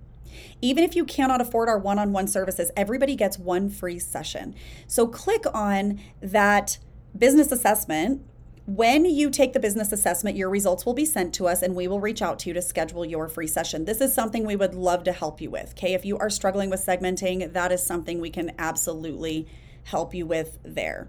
Even 0.60 0.84
if 0.84 0.96
you 0.96 1.04
cannot 1.04 1.40
afford 1.40 1.68
our 1.68 1.78
one 1.78 1.98
on 1.98 2.12
one 2.12 2.26
services, 2.26 2.70
everybody 2.76 3.14
gets 3.14 3.38
one 3.38 3.70
free 3.70 3.98
session. 3.98 4.54
So 4.86 5.06
click 5.06 5.44
on 5.54 6.00
that 6.20 6.78
business 7.16 7.52
assessment 7.52 8.22
when 8.66 9.04
you 9.04 9.28
take 9.28 9.52
the 9.52 9.61
business 9.61 9.92
assessment, 9.92 10.37
your 10.37 10.49
results 10.49 10.87
will 10.87 10.94
be 10.94 11.04
sent 11.04 11.35
to 11.35 11.47
us 11.47 11.61
and 11.61 11.75
we 11.75 11.87
will 11.87 12.00
reach 12.00 12.23
out 12.23 12.38
to 12.40 12.49
you 12.49 12.54
to 12.54 12.62
schedule 12.62 13.04
your 13.04 13.28
free 13.28 13.47
session. 13.47 13.85
This 13.85 14.00
is 14.00 14.14
something 14.14 14.47
we 14.47 14.56
would 14.56 14.75
love 14.75 15.04
to 15.04 15.12
help 15.12 15.40
you 15.40 15.50
with. 15.50 15.73
Okay. 15.73 15.92
If 15.92 16.06
you 16.06 16.16
are 16.16 16.30
struggling 16.30 16.71
with 16.71 16.85
segmenting, 16.85 17.52
that 17.52 17.73
is 17.73 17.85
something 17.85 18.21
we 18.21 18.30
can 18.30 18.52
absolutely 18.59 19.47
help 19.85 20.14
you 20.14 20.25
with 20.25 20.59
there. 20.64 21.09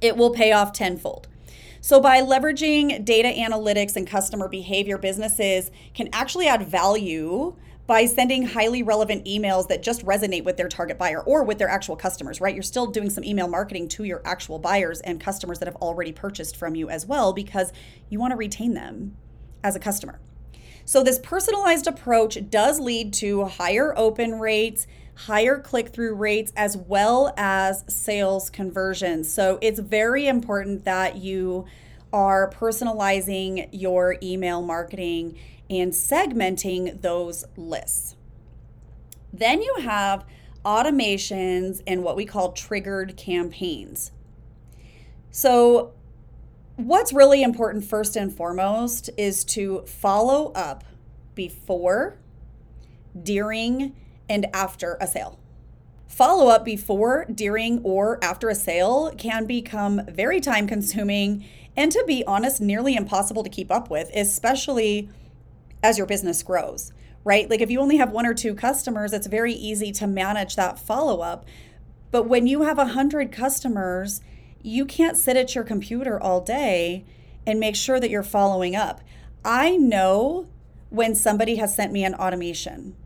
It 0.00 0.16
will 0.16 0.30
pay 0.30 0.52
off 0.52 0.72
tenfold. 0.72 1.28
So, 1.82 2.00
by 2.00 2.20
leveraging 2.20 3.04
data 3.04 3.28
analytics 3.28 3.96
and 3.96 4.06
customer 4.06 4.48
behavior, 4.48 4.98
businesses 4.98 5.70
can 5.94 6.08
actually 6.12 6.46
add 6.46 6.62
value 6.62 7.56
by 7.90 8.06
sending 8.06 8.46
highly 8.46 8.84
relevant 8.84 9.24
emails 9.24 9.66
that 9.66 9.82
just 9.82 10.06
resonate 10.06 10.44
with 10.44 10.56
their 10.56 10.68
target 10.68 10.96
buyer 10.96 11.22
or 11.22 11.42
with 11.42 11.58
their 11.58 11.68
actual 11.68 11.96
customers, 11.96 12.40
right? 12.40 12.54
You're 12.54 12.62
still 12.62 12.86
doing 12.86 13.10
some 13.10 13.24
email 13.24 13.48
marketing 13.48 13.88
to 13.88 14.04
your 14.04 14.22
actual 14.24 14.60
buyers 14.60 15.00
and 15.00 15.20
customers 15.20 15.58
that 15.58 15.66
have 15.66 15.74
already 15.74 16.12
purchased 16.12 16.56
from 16.56 16.76
you 16.76 16.88
as 16.88 17.04
well 17.04 17.32
because 17.32 17.72
you 18.08 18.20
want 18.20 18.30
to 18.30 18.36
retain 18.36 18.74
them 18.74 19.16
as 19.64 19.74
a 19.74 19.80
customer. 19.80 20.20
So, 20.84 21.02
this 21.02 21.18
personalized 21.18 21.88
approach 21.88 22.38
does 22.48 22.78
lead 22.78 23.12
to 23.14 23.46
higher 23.46 23.92
open 23.98 24.38
rates, 24.38 24.86
higher 25.26 25.58
click 25.58 25.88
through 25.88 26.14
rates, 26.14 26.52
as 26.54 26.76
well 26.76 27.34
as 27.36 27.82
sales 27.92 28.50
conversions. 28.50 29.34
So, 29.34 29.58
it's 29.60 29.80
very 29.80 30.28
important 30.28 30.84
that 30.84 31.16
you 31.16 31.64
are 32.12 32.50
personalizing 32.50 33.68
your 33.72 34.16
email 34.22 34.62
marketing 34.62 35.36
and 35.70 35.92
segmenting 35.92 37.00
those 37.00 37.44
lists. 37.56 38.16
Then 39.32 39.62
you 39.62 39.76
have 39.82 40.26
automations 40.64 41.80
and 41.86 42.02
what 42.02 42.16
we 42.16 42.26
call 42.26 42.52
triggered 42.52 43.16
campaigns. 43.16 44.10
So, 45.30 45.92
what's 46.76 47.12
really 47.12 47.42
important 47.42 47.84
first 47.84 48.16
and 48.16 48.34
foremost 48.34 49.08
is 49.16 49.44
to 49.44 49.82
follow 49.86 50.50
up 50.52 50.84
before, 51.34 52.18
during, 53.22 53.94
and 54.28 54.46
after 54.52 54.98
a 55.00 55.06
sale. 55.06 55.38
Follow 56.08 56.48
up 56.48 56.64
before, 56.64 57.26
during, 57.32 57.80
or 57.84 58.18
after 58.22 58.48
a 58.48 58.54
sale 58.54 59.12
can 59.16 59.46
become 59.46 60.02
very 60.08 60.40
time 60.40 60.66
consuming 60.66 61.44
and, 61.76 61.92
to 61.92 62.02
be 62.06 62.24
honest, 62.26 62.60
nearly 62.60 62.96
impossible 62.96 63.44
to 63.44 63.48
keep 63.48 63.70
up 63.70 63.88
with, 63.88 64.10
especially 64.14 65.08
as 65.82 65.98
your 65.98 66.06
business 66.06 66.42
grows, 66.42 66.92
right? 67.24 67.48
Like 67.48 67.60
if 67.60 67.70
you 67.70 67.80
only 67.80 67.96
have 67.96 68.12
one 68.12 68.26
or 68.26 68.34
two 68.34 68.54
customers, 68.54 69.12
it's 69.12 69.26
very 69.26 69.52
easy 69.52 69.92
to 69.92 70.06
manage 70.06 70.56
that 70.56 70.78
follow 70.78 71.20
up. 71.20 71.46
But 72.10 72.24
when 72.24 72.46
you 72.46 72.62
have 72.62 72.78
a 72.78 72.86
hundred 72.86 73.32
customers, 73.32 74.20
you 74.62 74.84
can't 74.84 75.16
sit 75.16 75.36
at 75.36 75.54
your 75.54 75.64
computer 75.64 76.20
all 76.20 76.40
day 76.40 77.04
and 77.46 77.58
make 77.58 77.76
sure 77.76 78.00
that 78.00 78.10
you're 78.10 78.22
following 78.22 78.76
up. 78.76 79.00
I 79.44 79.76
know 79.76 80.48
when 80.90 81.14
somebody 81.14 81.56
has 81.56 81.74
sent 81.74 81.92
me 81.92 82.04
an 82.04 82.14
automation. 82.14 82.96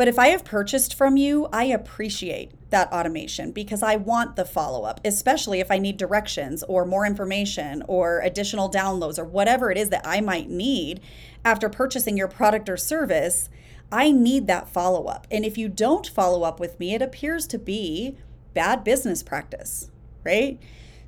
But 0.00 0.08
if 0.08 0.18
I 0.18 0.28
have 0.28 0.46
purchased 0.46 0.94
from 0.94 1.18
you, 1.18 1.46
I 1.52 1.64
appreciate 1.64 2.52
that 2.70 2.90
automation 2.90 3.52
because 3.52 3.82
I 3.82 3.96
want 3.96 4.34
the 4.34 4.46
follow 4.46 4.84
up, 4.84 4.98
especially 5.04 5.60
if 5.60 5.70
I 5.70 5.76
need 5.76 5.98
directions 5.98 6.62
or 6.62 6.86
more 6.86 7.04
information 7.04 7.82
or 7.86 8.20
additional 8.20 8.70
downloads 8.70 9.18
or 9.18 9.26
whatever 9.26 9.70
it 9.70 9.76
is 9.76 9.90
that 9.90 10.06
I 10.06 10.22
might 10.22 10.48
need 10.48 11.02
after 11.44 11.68
purchasing 11.68 12.16
your 12.16 12.28
product 12.28 12.70
or 12.70 12.78
service. 12.78 13.50
I 13.92 14.10
need 14.10 14.46
that 14.46 14.70
follow 14.70 15.04
up. 15.04 15.26
And 15.30 15.44
if 15.44 15.58
you 15.58 15.68
don't 15.68 16.06
follow 16.06 16.44
up 16.44 16.60
with 16.60 16.80
me, 16.80 16.94
it 16.94 17.02
appears 17.02 17.46
to 17.48 17.58
be 17.58 18.16
bad 18.54 18.82
business 18.82 19.22
practice, 19.22 19.90
right? 20.24 20.58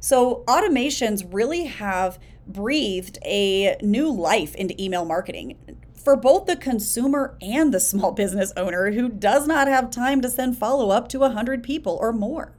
So, 0.00 0.44
automations 0.46 1.26
really 1.32 1.64
have 1.64 2.18
breathed 2.46 3.18
a 3.24 3.78
new 3.80 4.12
life 4.12 4.54
into 4.54 4.74
email 4.78 5.06
marketing 5.06 5.56
for 6.02 6.16
both 6.16 6.46
the 6.46 6.56
consumer 6.56 7.36
and 7.40 7.72
the 7.72 7.80
small 7.80 8.12
business 8.22 8.52
owner 8.56 8.92
who 8.92 9.08
does 9.08 9.46
not 9.46 9.68
have 9.68 9.90
time 9.90 10.20
to 10.22 10.30
send 10.30 10.58
follow 10.58 10.90
up 10.90 11.08
to 11.08 11.18
100 11.18 11.62
people 11.62 11.98
or 12.00 12.12
more. 12.12 12.52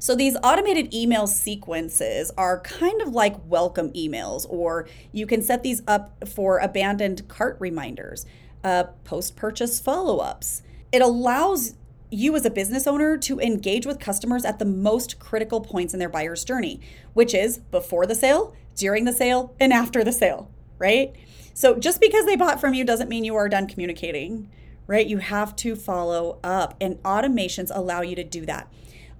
So, 0.00 0.14
these 0.14 0.36
automated 0.44 0.94
email 0.94 1.26
sequences 1.26 2.30
are 2.38 2.60
kind 2.60 3.02
of 3.02 3.08
like 3.08 3.34
welcome 3.48 3.92
emails, 3.94 4.46
or 4.48 4.86
you 5.10 5.26
can 5.26 5.42
set 5.42 5.64
these 5.64 5.82
up 5.88 6.28
for 6.28 6.58
abandoned 6.58 7.26
cart 7.26 7.56
reminders, 7.58 8.24
uh, 8.62 8.84
post 9.02 9.34
purchase 9.34 9.80
follow 9.80 10.18
ups. 10.18 10.62
It 10.92 11.02
allows 11.02 11.74
you 12.10 12.34
as 12.36 12.44
a 12.44 12.50
business 12.50 12.86
owner 12.86 13.18
to 13.18 13.40
engage 13.40 13.86
with 13.86 13.98
customers 13.98 14.44
at 14.44 14.60
the 14.60 14.64
most 14.64 15.18
critical 15.18 15.60
points 15.60 15.92
in 15.92 15.98
their 15.98 16.08
buyer's 16.08 16.44
journey, 16.44 16.80
which 17.12 17.34
is 17.34 17.58
before 17.58 18.06
the 18.06 18.14
sale, 18.14 18.54
during 18.76 19.04
the 19.04 19.12
sale, 19.12 19.54
and 19.58 19.72
after 19.72 20.04
the 20.04 20.12
sale, 20.12 20.48
right? 20.78 21.14
So 21.58 21.74
just 21.74 22.00
because 22.00 22.24
they 22.24 22.36
bought 22.36 22.60
from 22.60 22.72
you 22.72 22.84
doesn't 22.84 23.08
mean 23.08 23.24
you 23.24 23.34
are 23.34 23.48
done 23.48 23.66
communicating, 23.66 24.48
right? 24.86 25.04
You 25.04 25.18
have 25.18 25.56
to 25.56 25.74
follow 25.74 26.38
up, 26.44 26.76
and 26.80 27.02
automations 27.02 27.72
allow 27.74 28.00
you 28.00 28.14
to 28.14 28.22
do 28.22 28.46
that. 28.46 28.72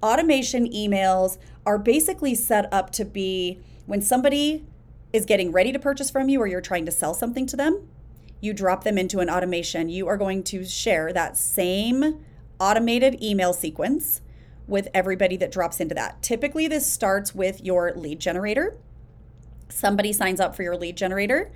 Automation 0.04 0.70
emails 0.70 1.38
are 1.66 1.78
basically 1.78 2.36
set 2.36 2.72
up 2.72 2.90
to 2.90 3.04
be 3.04 3.58
when 3.86 4.00
somebody 4.00 4.64
is 5.12 5.24
getting 5.24 5.50
ready 5.50 5.72
to 5.72 5.80
purchase 5.80 6.10
from 6.10 6.28
you 6.28 6.40
or 6.40 6.46
you're 6.46 6.60
trying 6.60 6.86
to 6.86 6.92
sell 6.92 7.12
something 7.12 7.44
to 7.44 7.56
them, 7.56 7.88
you 8.40 8.52
drop 8.52 8.84
them 8.84 8.98
into 8.98 9.18
an 9.18 9.28
automation. 9.28 9.88
You 9.88 10.06
are 10.06 10.16
going 10.16 10.44
to 10.44 10.64
share 10.64 11.12
that 11.12 11.36
same 11.36 12.24
automated 12.60 13.20
email 13.20 13.52
sequence 13.52 14.20
with 14.68 14.86
everybody 14.94 15.36
that 15.38 15.50
drops 15.50 15.80
into 15.80 15.96
that. 15.96 16.22
Typically, 16.22 16.68
this 16.68 16.86
starts 16.86 17.34
with 17.34 17.64
your 17.64 17.92
lead 17.96 18.20
generator. 18.20 18.76
Somebody 19.68 20.12
signs 20.12 20.38
up 20.38 20.54
for 20.54 20.62
your 20.62 20.76
lead 20.76 20.96
generator 20.96 21.50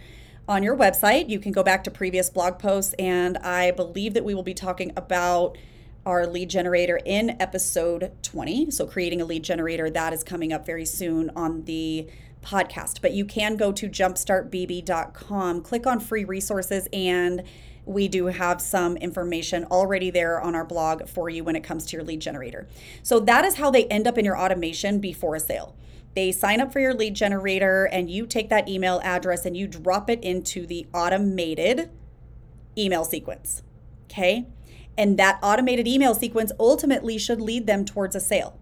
on 0.49 0.62
your 0.62 0.76
website. 0.76 1.28
You 1.28 1.38
can 1.38 1.52
go 1.52 1.62
back 1.62 1.84
to 1.84 1.90
previous 1.90 2.30
blog 2.30 2.58
posts, 2.58 2.94
and 2.94 3.38
I 3.38 3.70
believe 3.70 4.14
that 4.14 4.25
we 4.25 4.34
will 4.34 4.42
be 4.42 4.54
talking 4.54 4.92
about 4.96 5.56
our 6.04 6.26
lead 6.26 6.50
generator 6.50 7.00
in 7.04 7.37
episode 7.40 8.12
20. 8.22 8.70
So, 8.70 8.87
creating 8.87 9.20
a 9.20 9.25
lead 9.25 9.44
generator 9.44 9.88
that 9.90 10.12
is 10.12 10.25
coming 10.25 10.52
up 10.52 10.66
very 10.66 10.84
soon 10.84 11.30
on 11.37 11.64
the 11.64 12.08
podcast. 12.42 13.00
But 13.00 13.12
you 13.12 13.25
can 13.25 13.56
go 13.56 13.70
to 13.72 13.88
jumpstartbb.com, 13.88 15.61
click 15.62 15.87
on 15.87 16.00
free 16.00 16.25
resources, 16.25 16.88
and 16.92 17.44
we 17.84 18.08
do 18.08 18.26
have 18.26 18.61
some 18.61 18.96
information 18.96 19.64
already 19.64 20.11
there 20.11 20.40
on 20.40 20.54
our 20.54 20.64
blog 20.64 21.08
for 21.08 21.28
you 21.28 21.44
when 21.44 21.56
it 21.56 21.64
comes 21.64 21.87
to 21.87 21.96
your 21.96 22.05
lead 22.05 22.20
generator. 22.20 22.66
So, 23.05 23.20
that 23.20 23.44
is 23.44 23.57
how 23.57 23.70
they 23.70 23.85
end 23.87 24.09
up 24.09 24.18
in 24.18 24.24
your 24.24 24.38
automation 24.38 24.98
before 24.98 25.37
a 25.37 25.40
sale. 25.40 25.76
They 26.14 26.33
sign 26.33 26.61
up 26.61 26.72
for 26.72 26.81
your 26.81 26.94
lead 26.94 27.14
generator, 27.14 27.85
and 27.85 28.11
you 28.11 28.27
take 28.27 28.48
that 28.51 28.68
email 28.68 29.01
address 29.03 29.46
and 29.46 29.57
you 29.57 29.66
drop 29.66 30.11
it 30.11 30.22
into 30.22 30.66
the 30.66 30.87
automated 30.92 31.90
email 32.77 33.05
sequence. 33.05 33.62
Okay. 34.05 34.46
And 34.96 35.18
that 35.18 35.38
automated 35.42 35.88
email 35.88 36.14
sequence 36.14 36.53
ultimately 36.61 37.16
should 37.16 37.40
lead 37.40 37.66
them 37.66 37.85
towards 37.85 38.14
a 38.14 38.20
sale. 38.20 38.59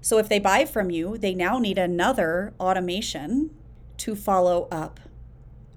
So 0.00 0.18
if 0.18 0.28
they 0.28 0.38
buy 0.38 0.66
from 0.66 0.90
you, 0.90 1.18
they 1.18 1.34
now 1.34 1.58
need 1.58 1.78
another 1.78 2.54
automation 2.60 3.50
to 3.96 4.14
follow 4.14 4.68
up 4.70 5.00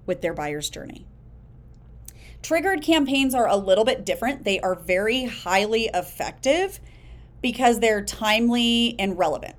with 0.05 0.21
their 0.21 0.33
buyer's 0.33 0.69
journey. 0.69 1.07
Triggered 2.43 2.83
campaigns 2.83 3.33
are 3.33 3.47
a 3.47 3.55
little 3.55 3.85
bit 3.85 4.05
different. 4.05 4.43
They 4.43 4.59
are 4.59 4.75
very 4.75 5.25
highly 5.25 5.89
effective 5.93 6.79
because 7.41 7.79
they're 7.79 8.03
timely 8.03 8.95
and 8.99 9.17
relevant. 9.17 9.55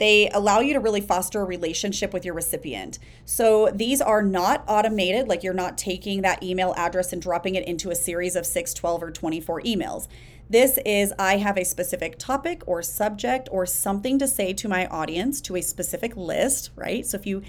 They 0.00 0.30
allow 0.30 0.60
you 0.60 0.72
to 0.72 0.80
really 0.80 1.02
foster 1.02 1.42
a 1.42 1.44
relationship 1.44 2.14
with 2.14 2.24
your 2.24 2.32
recipient. 2.32 2.98
So 3.26 3.70
these 3.72 4.00
are 4.00 4.22
not 4.22 4.64
automated, 4.66 5.28
like 5.28 5.42
you're 5.42 5.52
not 5.52 5.76
taking 5.76 6.22
that 6.22 6.42
email 6.42 6.72
address 6.78 7.12
and 7.12 7.20
dropping 7.20 7.54
it 7.54 7.68
into 7.68 7.90
a 7.90 7.94
series 7.94 8.34
of 8.34 8.46
6, 8.46 8.72
12, 8.72 9.02
or 9.02 9.10
24 9.10 9.60
emails. 9.60 10.08
This 10.48 10.78
is 10.86 11.12
I 11.18 11.36
have 11.36 11.58
a 11.58 11.64
specific 11.64 12.18
topic 12.18 12.62
or 12.66 12.82
subject 12.82 13.50
or 13.52 13.66
something 13.66 14.18
to 14.18 14.26
say 14.26 14.54
to 14.54 14.68
my 14.68 14.86
audience 14.86 15.38
to 15.42 15.56
a 15.56 15.60
specific 15.60 16.16
list, 16.16 16.70
right? 16.74 17.04
So 17.06 17.18
if 17.18 17.26
you 17.26 17.42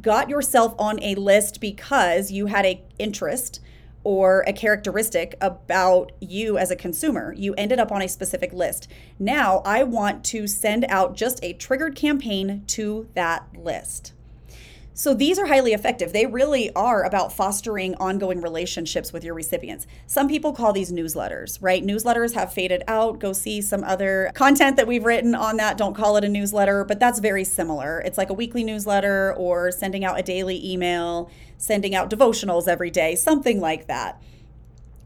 got 0.00 0.30
yourself 0.30 0.74
on 0.78 1.02
a 1.02 1.14
list 1.14 1.60
because 1.60 2.30
you 2.30 2.46
had 2.46 2.64
a 2.64 2.82
interest 2.98 3.60
or 4.04 4.44
a 4.46 4.52
characteristic 4.52 5.34
about 5.40 6.12
you 6.20 6.58
as 6.58 6.70
a 6.70 6.76
consumer. 6.76 7.32
You 7.34 7.54
ended 7.54 7.78
up 7.78 7.92
on 7.92 8.02
a 8.02 8.08
specific 8.08 8.52
list. 8.52 8.88
Now 9.18 9.62
I 9.64 9.82
want 9.82 10.24
to 10.26 10.46
send 10.46 10.84
out 10.88 11.16
just 11.16 11.40
a 11.42 11.52
triggered 11.52 11.96
campaign 11.96 12.64
to 12.68 13.08
that 13.14 13.46
list. 13.56 14.12
So 14.98 15.14
these 15.14 15.38
are 15.38 15.46
highly 15.46 15.74
effective. 15.74 16.12
They 16.12 16.26
really 16.26 16.74
are 16.74 17.04
about 17.04 17.32
fostering 17.32 17.94
ongoing 18.00 18.40
relationships 18.40 19.12
with 19.12 19.22
your 19.22 19.32
recipients. 19.32 19.86
Some 20.08 20.26
people 20.26 20.52
call 20.52 20.72
these 20.72 20.90
newsletters, 20.90 21.56
right? 21.60 21.84
Newsletters 21.84 22.34
have 22.34 22.52
faded 22.52 22.82
out. 22.88 23.20
Go 23.20 23.32
see 23.32 23.62
some 23.62 23.84
other 23.84 24.32
content 24.34 24.76
that 24.76 24.88
we've 24.88 25.04
written 25.04 25.36
on 25.36 25.56
that. 25.58 25.78
Don't 25.78 25.94
call 25.94 26.16
it 26.16 26.24
a 26.24 26.28
newsletter, 26.28 26.82
but 26.82 26.98
that's 26.98 27.20
very 27.20 27.44
similar. 27.44 28.00
It's 28.00 28.18
like 28.18 28.28
a 28.28 28.34
weekly 28.34 28.64
newsletter 28.64 29.32
or 29.34 29.70
sending 29.70 30.04
out 30.04 30.18
a 30.18 30.22
daily 30.24 30.68
email, 30.68 31.30
sending 31.58 31.94
out 31.94 32.10
devotionals 32.10 32.66
every 32.66 32.90
day, 32.90 33.14
something 33.14 33.60
like 33.60 33.86
that. 33.86 34.20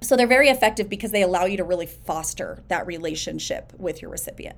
So 0.00 0.16
they're 0.16 0.26
very 0.26 0.48
effective 0.48 0.88
because 0.88 1.10
they 1.10 1.20
allow 1.20 1.44
you 1.44 1.58
to 1.58 1.64
really 1.64 1.84
foster 1.84 2.62
that 2.68 2.86
relationship 2.86 3.74
with 3.76 4.00
your 4.00 4.10
recipient. 4.10 4.56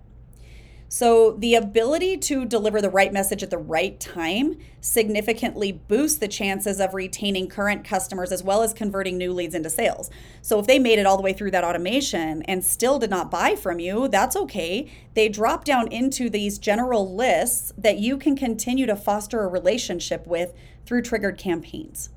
So, 0.97 1.33
the 1.33 1.57
ability 1.57 2.19
to 2.19 2.45
deliver 2.45 2.81
the 2.81 2.89
right 2.89 3.13
message 3.13 3.43
at 3.43 3.51
the 3.51 3.59
right 3.59 3.99
time 3.99 4.59
significantly 4.81 5.73
boosts 5.73 6.21
the 6.21 6.29
chances 6.29 6.79
of 6.79 6.95
retaining 6.95 7.49
current 7.49 7.85
customers 7.85 8.31
as 8.31 8.45
well 8.45 8.63
as 8.63 8.73
converting 8.73 9.19
new 9.19 9.33
leads 9.33 9.57
into 9.57 9.71
sales. 9.71 10.09
So, 10.41 10.61
if 10.61 10.69
they 10.69 10.79
made 10.79 11.01
it 11.01 11.05
all 11.05 11.17
the 11.17 11.23
way 11.25 11.33
through 11.33 11.51
that 11.51 11.65
automation 11.65 12.43
and 12.43 12.65
still 12.65 13.01
did 13.01 13.11
not 13.11 13.29
buy 13.29 13.57
from 13.57 13.81
you, 13.81 14.07
that's 14.07 14.37
okay. 14.37 14.89
They 15.15 15.29
drop 15.29 15.65
down 15.65 15.89
into 15.89 16.31
these 16.31 16.61
general 16.61 17.13
lists 17.13 17.73
that 17.77 17.99
you 17.99 18.17
can 18.17 18.37
continue 18.37 18.87
to 18.87 18.95
foster 18.95 19.43
a 19.43 19.49
relationship 19.49 20.25
with 20.29 20.55
through 20.87 21.03
triggered 21.03 21.39
campaigns. 21.39 22.11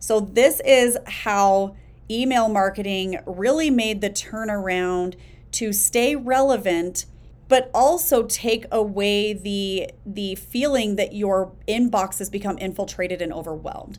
So, 0.00 0.18
this 0.18 0.60
is 0.64 0.98
how 1.06 1.76
email 2.10 2.48
marketing 2.48 3.20
really 3.24 3.70
made 3.70 4.00
the 4.00 4.10
turnaround 4.10 5.14
to 5.52 5.72
stay 5.72 6.16
relevant 6.16 7.06
but 7.52 7.70
also 7.74 8.22
take 8.22 8.64
away 8.72 9.34
the 9.34 9.90
the 10.06 10.34
feeling 10.36 10.96
that 10.96 11.12
your 11.12 11.52
inbox 11.68 12.18
has 12.18 12.30
become 12.30 12.56
infiltrated 12.56 13.20
and 13.20 13.30
overwhelmed 13.30 13.98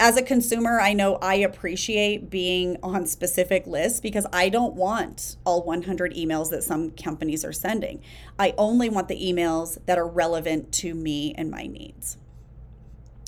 as 0.00 0.16
a 0.16 0.22
consumer, 0.22 0.80
I 0.80 0.94
know 0.94 1.14
I 1.16 1.36
appreciate 1.36 2.28
being 2.28 2.76
on 2.82 3.06
specific 3.06 3.68
lists 3.68 4.00
because 4.00 4.26
I 4.32 4.48
don't 4.48 4.74
want 4.74 5.36
all 5.44 5.62
100 5.62 6.14
emails 6.14 6.50
that 6.50 6.62
some 6.64 6.90
companies 6.92 7.44
are 7.44 7.52
sending. 7.52 8.00
I 8.36 8.54
only 8.58 8.88
want 8.88 9.06
the 9.06 9.20
emails 9.20 9.78
that 9.86 9.98
are 9.98 10.06
relevant 10.06 10.72
to 10.74 10.94
me 10.94 11.34
and 11.36 11.50
my 11.50 11.66
needs. 11.66 12.16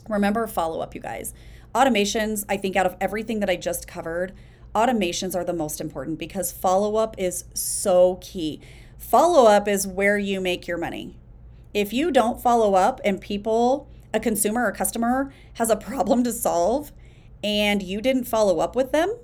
Remember 0.09 0.47
follow 0.49 0.81
up, 0.81 0.97
you 0.97 1.01
guys. 1.01 1.33
Automations, 1.75 2.45
I 2.49 2.57
think, 2.57 2.75
out 2.75 2.87
of 2.87 2.97
everything 3.01 3.39
that 3.41 3.51
I 3.51 3.57
just 3.57 3.87
covered, 3.87 4.33
automations 4.75 5.37
are 5.37 5.45
the 5.45 5.53
most 5.53 5.81
important 5.81 6.19
because 6.19 6.53
follow 6.53 6.97
up 6.97 7.17
is 7.19 7.45
so 7.55 8.19
key. 8.21 8.61
Follow 9.01 9.51
up 9.51 9.67
is 9.67 9.89
where 9.89 10.19
you 10.19 10.41
make 10.41 10.69
your 10.69 10.79
money. 10.79 11.17
If 11.75 11.93
you 11.93 12.13
don't 12.13 12.41
follow 12.41 12.75
up 12.75 13.01
and 13.05 13.21
people, 13.21 13.89
a 14.15 14.21
consumer 14.21 14.65
or 14.65 14.73
customer 14.73 15.33
has 15.55 15.71
a 15.71 15.77
problem 15.77 16.23
to 16.25 16.33
solve 16.33 16.93
and 17.43 17.83
you 17.83 18.01
didn't 18.01 18.25
follow 18.25 18.61
up 18.61 18.77
with 18.77 18.93
them, 18.93 19.17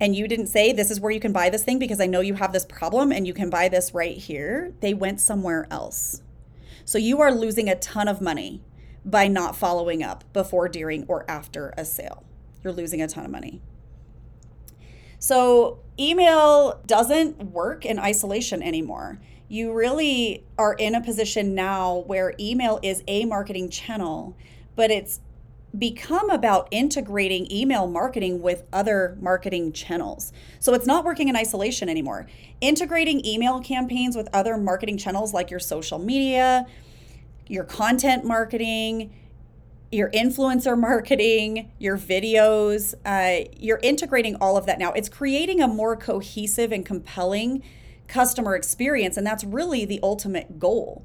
and 0.00 0.14
you 0.14 0.28
didn't 0.28 0.48
say, 0.48 0.72
This 0.72 0.90
is 0.90 1.00
where 1.00 1.12
you 1.12 1.20
can 1.20 1.32
buy 1.32 1.48
this 1.50 1.64
thing 1.64 1.78
because 1.78 2.00
I 2.00 2.06
know 2.06 2.20
you 2.20 2.34
have 2.34 2.52
this 2.52 2.66
problem 2.66 3.12
and 3.12 3.26
you 3.26 3.32
can 3.32 3.50
buy 3.50 3.68
this 3.68 3.94
right 3.94 4.16
here, 4.16 4.74
they 4.80 4.94
went 4.94 5.20
somewhere 5.20 5.66
else. 5.70 6.22
So 6.84 6.98
you 6.98 7.20
are 7.20 7.32
losing 7.32 7.68
a 7.68 7.76
ton 7.76 8.08
of 8.08 8.20
money 8.20 8.62
by 9.04 9.28
not 9.28 9.56
following 9.56 10.02
up 10.02 10.24
before, 10.32 10.68
during, 10.68 11.04
or 11.06 11.28
after 11.30 11.72
a 11.76 11.84
sale. 11.84 12.24
You're 12.62 12.72
losing 12.72 13.00
a 13.00 13.08
ton 13.08 13.24
of 13.24 13.30
money. 13.30 13.62
So, 15.18 15.80
email 15.98 16.80
doesn't 16.86 17.42
work 17.52 17.84
in 17.84 17.98
isolation 17.98 18.62
anymore. 18.62 19.18
You 19.48 19.72
really 19.72 20.44
are 20.58 20.74
in 20.74 20.94
a 20.94 21.00
position 21.00 21.54
now 21.54 22.04
where 22.06 22.34
email 22.38 22.80
is 22.82 23.02
a 23.08 23.24
marketing 23.24 23.70
channel, 23.70 24.36
but 24.76 24.90
it's 24.90 25.20
become 25.76 26.30
about 26.30 26.68
integrating 26.70 27.50
email 27.52 27.86
marketing 27.86 28.40
with 28.40 28.64
other 28.72 29.16
marketing 29.20 29.72
channels. 29.72 30.32
So 30.60 30.72
it's 30.74 30.86
not 30.86 31.04
working 31.04 31.28
in 31.28 31.36
isolation 31.36 31.88
anymore. 31.88 32.26
Integrating 32.60 33.24
email 33.24 33.60
campaigns 33.60 34.16
with 34.16 34.28
other 34.32 34.56
marketing 34.56 34.96
channels 34.96 35.34
like 35.34 35.50
your 35.50 35.60
social 35.60 35.98
media, 35.98 36.66
your 37.46 37.64
content 37.64 38.24
marketing, 38.24 39.12
your 39.90 40.10
influencer 40.10 40.78
marketing, 40.78 41.70
your 41.78 41.96
videos, 41.96 42.94
uh, 43.04 43.48
you're 43.56 43.80
integrating 43.82 44.36
all 44.36 44.56
of 44.56 44.66
that 44.66 44.78
now. 44.78 44.92
It's 44.92 45.08
creating 45.08 45.62
a 45.62 45.68
more 45.68 45.96
cohesive 45.96 46.72
and 46.72 46.84
compelling 46.84 47.62
customer 48.06 48.54
experience, 48.54 49.16
and 49.16 49.26
that's 49.26 49.44
really 49.44 49.84
the 49.84 50.00
ultimate 50.02 50.58
goal. 50.58 51.04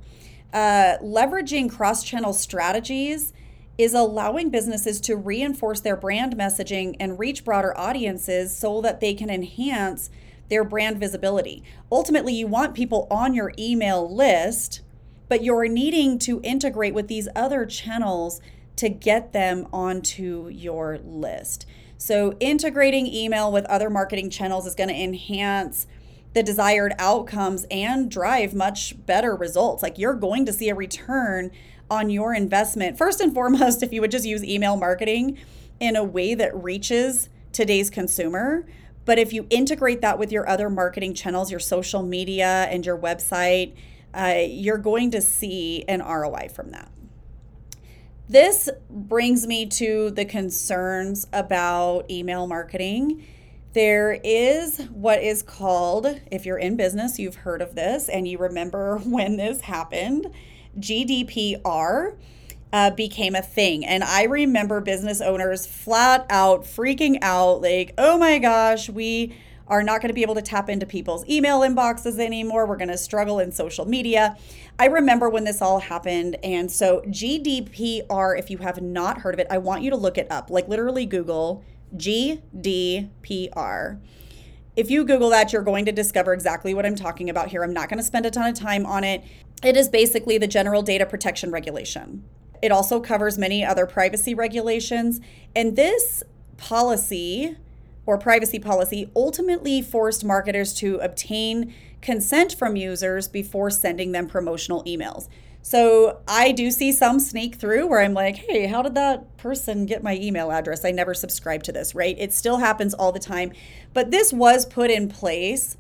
Uh, 0.52 0.98
leveraging 1.02 1.70
cross 1.70 2.04
channel 2.04 2.34
strategies 2.34 3.34
is 3.78 3.94
allowing 3.94 4.50
businesses 4.50 5.02
to 5.02 5.16
reinforce 5.16 5.80
their 5.80 5.96
brand 5.96 6.38
messaging 6.38 6.96
and 7.00 7.18
reach 7.18 7.44
broader 7.44 7.76
audiences 7.78 8.56
so 8.56 8.82
that 8.82 9.00
they 9.00 9.14
can 9.14 9.30
enhance 9.30 10.10
their 10.50 10.64
brand 10.64 11.00
visibility. 11.00 11.64
Ultimately, 11.92 12.34
you 12.34 12.48
want 12.48 12.76
people 12.76 13.08
on 13.10 13.34
your 13.34 13.54
email 13.58 14.14
list, 14.14 14.82
but 15.28 15.44
you're 15.44 15.68
needing 15.68 16.20
to 16.20 16.40
integrate 16.44 16.94
with 16.94 17.08
these 17.08 17.28
other 17.36 17.66
channels 17.66 18.40
to 18.76 18.90
get 18.90 19.34
them 19.34 19.68
onto 19.72 20.50
your 20.50 21.00
list. 21.04 21.66
So, 21.98 22.36
integrating 22.40 23.08
email 23.08 23.52
with 23.52 23.66
other 23.66 23.90
marketing 23.90 24.30
channels 24.30 24.66
is 24.66 24.76
going 24.76 24.90
to 24.90 24.96
enhance 24.96 25.88
the 26.34 26.44
desired 26.44 26.94
outcomes 26.98 27.66
and 27.70 28.10
drive 28.10 28.54
much 28.54 29.06
better 29.06 29.36
results. 29.36 29.84
Like, 29.84 29.98
you're 29.98 30.16
going 30.16 30.46
to 30.46 30.54
see 30.54 30.70
a 30.70 30.76
return 30.76 31.52
on 31.90 32.10
your 32.10 32.34
investment. 32.34 32.98
First 32.98 33.22
and 33.22 33.34
foremost, 33.34 33.84
if 33.84 33.94
you 33.94 34.02
would 34.02 34.12
just 34.12 34.26
use 34.26 34.44
email 34.44 34.76
marketing 34.76 35.38
in 35.80 35.96
a 35.96 36.04
way 36.04 36.34
that 36.36 36.56
reaches 36.56 37.30
today's 37.52 37.90
consumer. 37.90 38.66
But 39.06 39.20
if 39.20 39.34
you 39.34 39.48
integrate 39.50 40.02
that 40.02 40.18
with 40.18 40.32
your 40.32 40.48
other 40.50 40.70
marketing 40.70 41.14
channels, 41.14 41.52
your 41.52 41.60
social 41.60 42.04
media 42.04 42.68
and 42.70 42.86
your 42.86 42.98
website, 42.98 43.76
uh, 44.14 44.36
you're 44.46 44.78
going 44.78 45.12
to 45.12 45.22
see 45.22 45.84
an 45.88 46.02
ROI 46.02 46.50
from 46.54 46.72
that. 46.72 46.93
This 48.30 48.70
brings 48.90 49.46
me 49.46 49.66
to 49.68 50.10
the 50.12 50.24
concerns 50.24 51.28
about 51.34 52.10
email 52.10 52.48
marketing. 52.48 53.26
There 53.74 54.20
is 54.24 54.80
what 54.92 55.22
is 55.22 55.44
called, 55.44 56.22
if 56.32 56.46
you're 56.46 56.58
in 56.58 56.78
business, 56.78 57.20
you've 57.20 57.36
heard 57.36 57.62
of 57.62 57.76
this 57.76 58.08
and 58.08 58.28
you 58.28 58.38
remember 58.38 58.98
when 59.06 59.38
this 59.38 59.62
happened 59.62 60.28
GDPR 60.80 62.16
uh, 62.72 62.90
became 62.92 63.36
a 63.36 63.42
thing. 63.42 63.86
And 63.86 64.04
I 64.04 64.24
remember 64.24 64.80
business 64.82 65.22
owners 65.22 65.68
flat 65.68 66.26
out 66.30 66.64
freaking 66.64 67.20
out 67.22 67.62
like, 67.62 67.94
oh 67.98 68.18
my 68.18 68.40
gosh, 68.40 68.90
we 68.90 69.36
are 69.74 69.82
not 69.82 70.02
going 70.02 70.10
to 70.10 70.14
be 70.14 70.22
able 70.22 70.36
to 70.36 70.42
tap 70.42 70.70
into 70.70 70.86
people's 70.86 71.28
email 71.28 71.62
inboxes 71.62 72.20
anymore. 72.20 72.68
We're 72.68 72.78
going 72.78 72.90
to 72.90 72.98
struggle 72.98 73.40
in 73.40 73.52
social 73.52 73.86
media. 73.86 74.38
I 74.78 74.86
remember 74.86 75.32
when 75.32 75.46
this 75.46 75.64
all 75.64 75.80
happened. 75.80 76.38
And 76.44 76.72
so, 76.72 77.02
GDPR, 77.08 78.38
if 78.38 78.52
you 78.52 78.60
have 78.60 78.84
not 78.84 79.18
heard 79.22 79.34
of 79.34 79.40
it, 79.40 79.48
I 79.50 79.58
want 79.58 79.82
you 79.82 79.90
to 79.90 79.98
look 79.98 80.20
it 80.20 80.32
up. 80.32 80.52
Like, 80.52 80.68
literally, 80.68 81.08
Google 81.08 81.64
GDPR. 81.98 83.10
If 84.76 84.92
you 84.92 85.06
Google 85.06 85.30
that, 85.32 85.52
you're 85.52 85.64
going 85.64 85.86
to 85.86 85.92
discover 85.92 86.34
exactly 86.34 86.76
what 86.76 86.86
I'm 86.86 86.96
talking 86.96 87.32
about 87.32 87.48
here. 87.48 87.64
I'm 87.64 87.74
not 87.74 87.90
going 87.90 87.98
to 87.98 88.04
spend 88.04 88.28
a 88.28 88.32
ton 88.32 88.48
of 88.48 88.56
time 88.56 88.86
on 88.86 89.04
it. 89.04 89.24
It 89.64 89.76
is 89.76 89.90
basically 89.90 90.38
the 90.38 90.48
General 90.48 90.84
Data 90.84 91.08
Protection 91.08 91.50
Regulation. 91.50 92.24
It 92.62 92.72
also 92.72 93.00
covers 93.00 93.40
many 93.40 93.66
other 93.66 93.88
privacy 93.88 94.36
regulations. 94.36 95.20
And 95.56 95.76
this 95.76 96.22
policy 96.58 97.58
or 98.06 98.18
privacy 98.18 98.60
policy 98.60 99.10
ultimately 99.16 99.82
forced 99.82 100.24
marketers 100.24 100.74
to 100.74 100.98
obtain 100.98 101.74
consent 102.02 102.54
from 102.54 102.76
users 102.76 103.28
before 103.28 103.70
sending 103.70 104.12
them 104.12 104.28
promotional 104.28 104.84
emails. 104.84 105.28
So 105.66 106.20
I 106.28 106.52
do 106.52 106.70
see 106.72 106.92
some 106.92 107.22
sneak 107.22 107.56
through 107.56 107.88
where 107.88 108.02
I'm 108.02 108.14
like, 108.14 108.36
hey, 108.36 108.68
how 108.68 108.82
did 108.82 108.96
that 108.96 109.38
person 109.38 109.86
get 109.86 110.04
my 110.04 110.18
email 110.18 110.52
address? 110.52 110.84
I 110.84 110.92
never 110.92 111.14
subscribed 111.14 111.64
to 111.66 111.72
this, 111.72 111.96
right? 111.96 112.18
It 112.20 112.34
still 112.34 112.58
happens 112.58 112.94
all 112.94 113.14
the 113.14 113.20
time. 113.20 113.54
But 113.94 114.12
this 114.12 114.34
was 114.34 114.66
put 114.66 114.92
in 114.92 115.08
place 115.08 115.78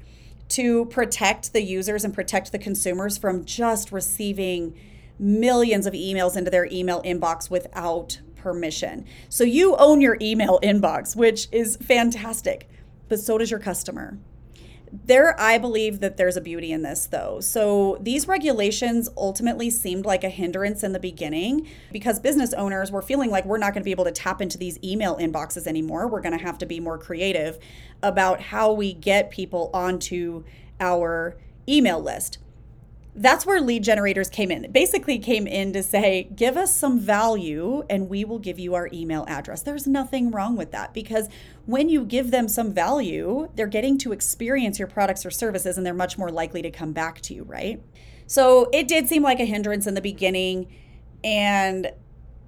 to 0.49 0.85
protect 0.85 1.51
the 1.51 1.61
users 1.61 2.05
and 2.05 2.13
protect 2.13 2.53
the 2.53 2.59
consumers 2.59 3.17
from 3.17 3.43
just 3.43 3.91
receiving 3.91 4.73
millions 5.19 5.85
of 5.85 5.93
emails 5.93 6.37
into 6.37 6.49
their 6.49 6.67
email 6.71 7.01
inbox 7.03 7.49
without 7.49 8.21
permission. 8.43 9.05
So 9.29 9.45
you 9.45 9.75
own 9.77 10.01
your 10.01 10.17
email 10.21 10.59
inbox, 10.61 11.15
which 11.15 11.47
is 11.51 11.77
fantastic, 11.77 12.69
but 13.07 13.19
so 13.19 13.37
does 13.37 13.49
your 13.49 13.59
customer. 13.59 14.19
There 15.05 15.35
i 15.39 15.57
believe 15.57 16.01
that 16.01 16.17
there's 16.17 16.37
a 16.37 16.41
beauty 16.41 16.71
in 16.71 16.83
this 16.83 17.07
though. 17.07 17.39
So 17.39 17.97
these 17.99 18.27
regulations 18.27 19.09
ultimately 19.17 19.71
seemed 19.71 20.05
like 20.05 20.23
a 20.23 20.29
hindrance 20.29 20.83
in 20.83 20.93
the 20.93 20.99
beginning 20.99 21.67
because 21.91 22.19
business 22.19 22.53
owners 22.53 22.91
were 22.91 23.01
feeling 23.01 23.31
like 23.31 23.45
we're 23.45 23.57
not 23.57 23.73
going 23.73 23.81
to 23.81 23.85
be 23.85 23.91
able 23.91 24.03
to 24.03 24.11
tap 24.11 24.39
into 24.39 24.59
these 24.59 24.77
email 24.83 25.17
inboxes 25.17 25.65
anymore. 25.65 26.07
We're 26.07 26.21
going 26.21 26.37
to 26.37 26.43
have 26.43 26.59
to 26.59 26.67
be 26.67 26.79
more 26.79 26.99
creative 26.99 27.57
about 28.03 28.39
how 28.39 28.71
we 28.71 28.93
get 28.93 29.31
people 29.31 29.71
onto 29.73 30.43
our 30.79 31.37
email 31.67 31.99
list 31.99 32.37
that's 33.15 33.45
where 33.45 33.61
lead 33.61 33.83
generators 33.83 34.27
came 34.27 34.49
in. 34.49 34.71
basically 34.71 35.19
came 35.19 35.45
in 35.45 35.71
to 35.73 35.83
say, 35.83 36.29
give 36.35 36.57
us 36.57 36.75
some 36.75 36.99
value 36.99 37.83
and 37.89 38.09
we 38.09 38.25
will 38.25 38.39
give 38.39 38.57
you 38.57 38.73
our 38.73 38.89
email 38.91 39.23
address. 39.27 39.61
There's 39.61 39.85
nothing 39.85 40.31
wrong 40.31 40.55
with 40.55 40.71
that 40.71 40.93
because 40.93 41.29
when 41.65 41.89
you 41.89 42.05
give 42.05 42.31
them 42.31 42.47
some 42.47 42.73
value, 42.73 43.49
they're 43.55 43.67
getting 43.67 43.99
to 43.99 44.13
experience 44.13 44.79
your 44.79 44.87
products 44.87 45.25
or 45.25 45.31
services 45.31 45.77
and 45.77 45.85
they're 45.85 45.93
much 45.93 46.17
more 46.17 46.31
likely 46.31 46.63
to 46.63 46.71
come 46.71 46.91
back 46.91 47.21
to 47.21 47.35
you, 47.35 47.43
right? 47.43 47.83
So 48.25 48.69
it 48.73 48.87
did 48.87 49.07
seem 49.07 49.21
like 49.21 49.39
a 49.39 49.45
hindrance 49.45 49.85
in 49.85 49.93
the 49.93 50.01
beginning. 50.01 50.73
And 51.23 51.91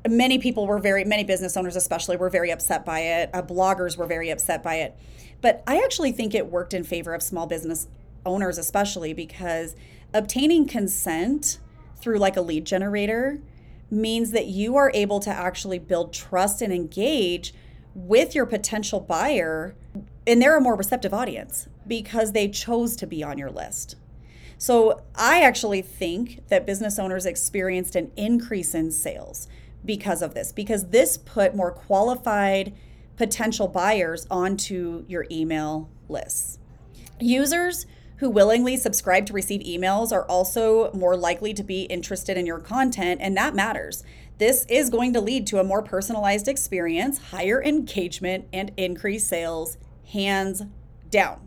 many 0.09 0.39
people 0.39 0.65
were 0.65 0.79
very, 0.79 1.03
many 1.03 1.23
business 1.23 1.55
owners 1.55 1.75
especially, 1.75 2.17
were 2.17 2.29
very 2.31 2.51
upset 2.51 2.85
by 2.85 3.01
it. 3.01 3.29
Uh, 3.33 3.43
bloggers 3.43 3.97
were 3.97 4.07
very 4.07 4.31
upset 4.31 4.63
by 4.63 4.75
it. 4.75 4.97
But 5.41 5.63
I 5.67 5.77
actually 5.77 6.11
think 6.11 6.33
it 6.33 6.47
worked 6.47 6.73
in 6.73 6.83
favor 6.83 7.13
of 7.13 7.21
small 7.21 7.45
business 7.45 7.87
owners, 8.25 8.57
especially 8.57 9.13
because 9.13 9.75
obtaining 10.15 10.65
consent 10.65 11.59
through 11.97 12.17
like 12.17 12.37
a 12.37 12.41
lead 12.41 12.65
generator 12.65 13.41
means 13.91 14.31
that 14.31 14.47
you 14.47 14.75
are 14.77 14.89
able 14.93 15.19
to 15.19 15.29
actually 15.29 15.77
build 15.77 16.13
trust 16.13 16.61
and 16.61 16.73
engage 16.73 17.53
with 17.93 18.33
your 18.33 18.45
potential 18.45 18.99
buyer 18.99 19.75
and 20.25 20.41
they're 20.41 20.57
a 20.57 20.61
more 20.61 20.75
receptive 20.75 21.13
audience 21.13 21.67
because 21.85 22.31
they 22.31 22.47
chose 22.47 22.95
to 22.95 23.05
be 23.05 23.23
on 23.23 23.37
your 23.37 23.51
list. 23.51 23.95
So 24.57 25.01
I 25.15 25.41
actually 25.41 25.81
think 25.81 26.47
that 26.47 26.65
business 26.65 26.97
owners 26.97 27.25
experienced 27.25 27.95
an 27.95 28.11
increase 28.15 28.73
in 28.73 28.91
sales 28.91 29.47
because 29.83 30.21
of 30.21 30.33
this 30.33 30.51
because 30.51 30.89
this 30.89 31.17
put 31.17 31.55
more 31.55 31.71
qualified 31.71 32.73
potential 33.17 33.67
buyers 33.67 34.25
onto 34.31 35.05
your 35.07 35.25
email 35.29 35.89
lists. 36.09 36.57
Users 37.19 37.85
who 38.17 38.29
willingly 38.29 38.77
subscribe 38.77 39.25
to 39.25 39.33
receive 39.33 39.61
emails 39.61 40.11
are 40.11 40.25
also 40.25 40.91
more 40.93 41.17
likely 41.17 41.53
to 41.53 41.63
be 41.63 41.83
interested 41.83 42.37
in 42.37 42.45
your 42.45 42.59
content, 42.59 43.19
and 43.21 43.35
that 43.35 43.55
matters. 43.55 44.03
This 44.37 44.65
is 44.69 44.89
going 44.89 45.13
to 45.13 45.21
lead 45.21 45.47
to 45.47 45.59
a 45.59 45.63
more 45.63 45.81
personalized 45.81 46.47
experience, 46.47 47.29
higher 47.31 47.63
engagement, 47.63 48.47
and 48.51 48.71
increased 48.77 49.27
sales, 49.27 49.77
hands 50.11 50.63
down. 51.09 51.39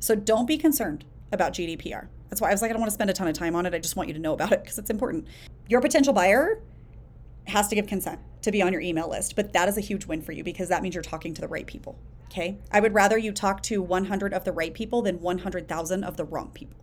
So 0.00 0.14
don't 0.14 0.46
be 0.46 0.58
concerned 0.58 1.04
about 1.32 1.52
GDPR. 1.52 2.08
That's 2.28 2.40
why 2.40 2.48
I 2.48 2.52
was 2.52 2.62
like, 2.62 2.70
I 2.70 2.72
don't 2.72 2.80
want 2.80 2.90
to 2.90 2.94
spend 2.94 3.10
a 3.10 3.12
ton 3.12 3.28
of 3.28 3.34
time 3.34 3.54
on 3.56 3.66
it. 3.66 3.74
I 3.74 3.78
just 3.78 3.96
want 3.96 4.08
you 4.08 4.14
to 4.14 4.20
know 4.20 4.34
about 4.34 4.52
it 4.52 4.62
because 4.62 4.78
it's 4.78 4.90
important. 4.90 5.26
Your 5.68 5.80
potential 5.80 6.12
buyer 6.12 6.60
has 7.46 7.68
to 7.68 7.74
give 7.74 7.86
consent 7.86 8.20
to 8.42 8.52
be 8.52 8.62
on 8.62 8.72
your 8.72 8.82
email 8.82 9.08
list, 9.08 9.34
but 9.34 9.52
that 9.54 9.68
is 9.68 9.78
a 9.78 9.80
huge 9.80 10.06
win 10.06 10.22
for 10.22 10.32
you 10.32 10.44
because 10.44 10.68
that 10.68 10.82
means 10.82 10.94
you're 10.94 11.02
talking 11.02 11.34
to 11.34 11.40
the 11.40 11.48
right 11.48 11.66
people. 11.66 11.98
Okay. 12.30 12.58
I 12.70 12.80
would 12.80 12.94
rather 12.94 13.16
you 13.16 13.32
talk 13.32 13.62
to 13.64 13.82
100 13.82 14.34
of 14.34 14.44
the 14.44 14.52
right 14.52 14.74
people 14.74 15.02
than 15.02 15.20
100,000 15.20 16.04
of 16.04 16.16
the 16.16 16.24
wrong 16.24 16.50
people. 16.52 16.76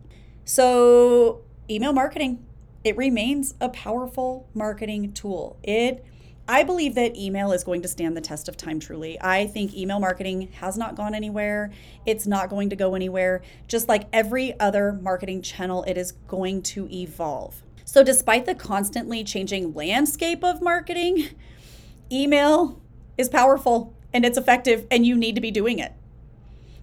So, 0.44 1.42
email 1.70 1.92
marketing, 1.92 2.44
it 2.84 2.96
remains 2.96 3.54
a 3.60 3.68
powerful 3.68 4.48
marketing 4.54 5.12
tool. 5.12 5.58
It 5.62 6.04
I 6.48 6.62
believe 6.62 6.94
that 6.94 7.16
email 7.16 7.50
is 7.50 7.64
going 7.64 7.82
to 7.82 7.88
stand 7.88 8.16
the 8.16 8.20
test 8.20 8.48
of 8.48 8.56
time 8.56 8.78
truly. 8.78 9.20
I 9.20 9.48
think 9.48 9.74
email 9.74 9.98
marketing 9.98 10.52
has 10.60 10.78
not 10.78 10.94
gone 10.94 11.12
anywhere. 11.12 11.72
It's 12.04 12.24
not 12.24 12.48
going 12.48 12.70
to 12.70 12.76
go 12.76 12.94
anywhere. 12.94 13.42
Just 13.66 13.88
like 13.88 14.04
every 14.12 14.58
other 14.60 14.92
marketing 14.92 15.42
channel, 15.42 15.82
it 15.88 15.98
is 15.98 16.12
going 16.12 16.62
to 16.62 16.88
evolve. 16.88 17.64
So, 17.84 18.04
despite 18.04 18.46
the 18.46 18.54
constantly 18.54 19.24
changing 19.24 19.74
landscape 19.74 20.44
of 20.44 20.62
marketing, 20.62 21.30
email 22.12 22.80
is 23.18 23.28
powerful 23.28 23.95
and 24.12 24.24
it's 24.24 24.38
effective, 24.38 24.86
and 24.90 25.06
you 25.06 25.16
need 25.16 25.34
to 25.34 25.40
be 25.40 25.50
doing 25.50 25.78
it. 25.78 25.92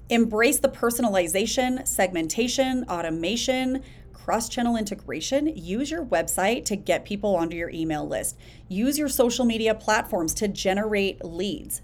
Embrace 0.09 0.59
the 0.59 0.69
personalization, 0.69 1.87
segmentation, 1.87 2.85
automation, 2.89 3.81
cross 4.13 4.47
channel 4.47 4.77
integration. 4.77 5.47
Use 5.55 5.91
your 5.91 6.05
website 6.05 6.65
to 6.65 6.75
get 6.75 7.03
people 7.03 7.35
onto 7.35 7.57
your 7.57 7.69
email 7.69 8.07
list. 8.07 8.37
Use 8.69 8.97
your 8.97 9.09
social 9.09 9.43
media 9.43 9.75
platforms 9.75 10.33
to 10.33 10.47
generate 10.47 11.23
leads. 11.25 11.81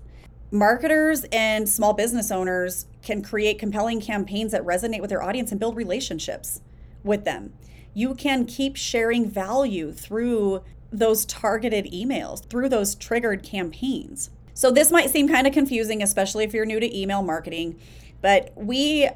Marketers 0.51 1.25
and 1.31 1.67
small 1.67 1.93
business 1.93 2.31
owners 2.31 2.87
can 3.01 3.21
create 3.21 3.59
compelling 3.59 4.01
campaigns 4.01 4.51
that 4.51 4.63
resonate 4.63 5.01
with 5.01 5.09
their 5.09 5.21
audience 5.21 5.51
and 5.51 5.59
build 5.59 5.75
relationships 5.75 6.61
with 7.03 7.23
them. 7.23 7.53
You 7.93 8.15
can 8.15 8.45
keep 8.45 8.75
sharing 8.75 9.29
value 9.29 9.91
through 9.91 10.63
those 10.91 11.25
targeted 11.25 11.85
emails, 11.91 12.43
through 12.49 12.69
those 12.69 12.95
triggered 12.95 13.43
campaigns. 13.43 14.31
So, 14.59 14.69
this 14.71 14.91
might 14.91 15.09
seem 15.09 15.29
kind 15.29 15.47
of 15.47 15.53
confusing, 15.53 16.03
especially 16.03 16.43
if 16.43 16.53
you're 16.53 16.65
new 16.65 16.81
to 16.81 16.99
email 16.99 17.21
marketing, 17.21 17.79
but 18.19 18.51
we 18.57 19.07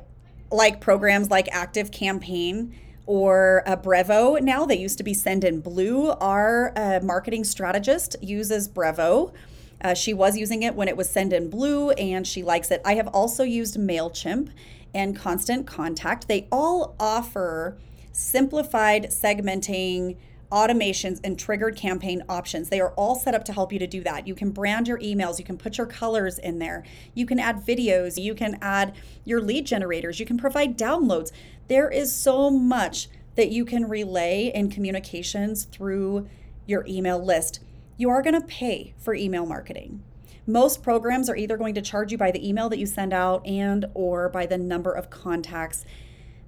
like 0.49 0.79
programs 0.79 1.29
like 1.29 1.49
Active 1.51 1.91
Campaign 1.91 2.73
or 3.08 3.62
uh, 3.65 3.75
Brevo 3.75 4.41
now. 4.41 4.65
They 4.65 4.77
used 4.77 4.97
to 4.99 5.03
be 5.03 5.13
Sendinblue. 5.13 6.15
Our 6.21 6.71
uh, 6.77 7.01
marketing 7.03 7.43
strategist 7.43 8.15
uses 8.21 8.69
Brevo. 8.69 9.34
Uh, 9.82 9.93
she 9.93 10.13
was 10.13 10.38
using 10.38 10.63
it 10.63 10.75
when 10.75 10.88
it 10.88 10.95
was 10.95 11.10
Sendinblue 11.10 11.93
and 11.97 12.25
she 12.25 12.41
likes 12.41 12.71
it. 12.71 12.79
I 12.86 12.93
have 12.93 13.10
also 13.10 13.43
used 13.43 13.75
MailChimp 13.75 14.49
and 14.93 15.13
Constant 15.13 15.67
Contact. 15.67 16.29
They 16.29 16.47
all 16.53 16.95
offer 17.01 17.77
simplified 18.13 19.08
segmenting 19.10 20.15
automations, 20.53 21.19
and 21.23 21.37
triggered 21.37 21.75
campaign 21.75 22.23
options. 22.29 22.69
They 22.69 22.79
are 22.79 22.91
all 22.91 23.15
set 23.15 23.33
up 23.33 23.43
to 23.45 23.53
help 23.53 23.73
you 23.73 23.79
to 23.79 23.87
do 23.87 24.03
that. 24.03 24.27
You 24.27 24.35
can 24.35 24.51
brand 24.51 24.87
your 24.87 24.99
emails, 24.99 25.39
you 25.39 25.45
can 25.45 25.57
put 25.57 25.77
your 25.79 25.87
colors 25.87 26.37
in 26.37 26.59
there, 26.59 26.83
you 27.15 27.25
can 27.25 27.39
add 27.39 27.65
videos, 27.65 28.21
you 28.21 28.35
can 28.35 28.59
add 28.61 28.95
your 29.25 29.41
lead 29.41 29.65
generators, 29.65 30.19
you 30.19 30.25
can 30.27 30.37
provide 30.37 30.77
downloads. 30.77 31.31
There 31.67 31.89
is 31.89 32.15
so 32.15 32.51
much 32.51 33.09
that 33.35 33.49
you 33.49 33.65
can 33.65 33.89
relay 33.89 34.51
in 34.53 34.69
communications 34.69 35.63
through 35.65 36.29
your 36.67 36.85
email 36.87 37.23
list. 37.23 37.59
You 37.97 38.09
are 38.09 38.21
going 38.21 38.39
to 38.39 38.47
pay 38.47 38.93
for 38.99 39.15
email 39.15 39.47
marketing. 39.47 40.03
Most 40.45 40.83
programs 40.83 41.29
are 41.29 41.35
either 41.35 41.57
going 41.57 41.73
to 41.73 41.81
charge 41.81 42.11
you 42.11 42.17
by 42.17 42.29
the 42.29 42.47
email 42.47 42.69
that 42.69 42.77
you 42.77 42.85
send 42.85 43.13
out 43.13 43.45
and 43.47 43.85
or 43.95 44.29
by 44.29 44.45
the 44.45 44.57
number 44.57 44.91
of 44.91 45.09
contacts 45.09 45.83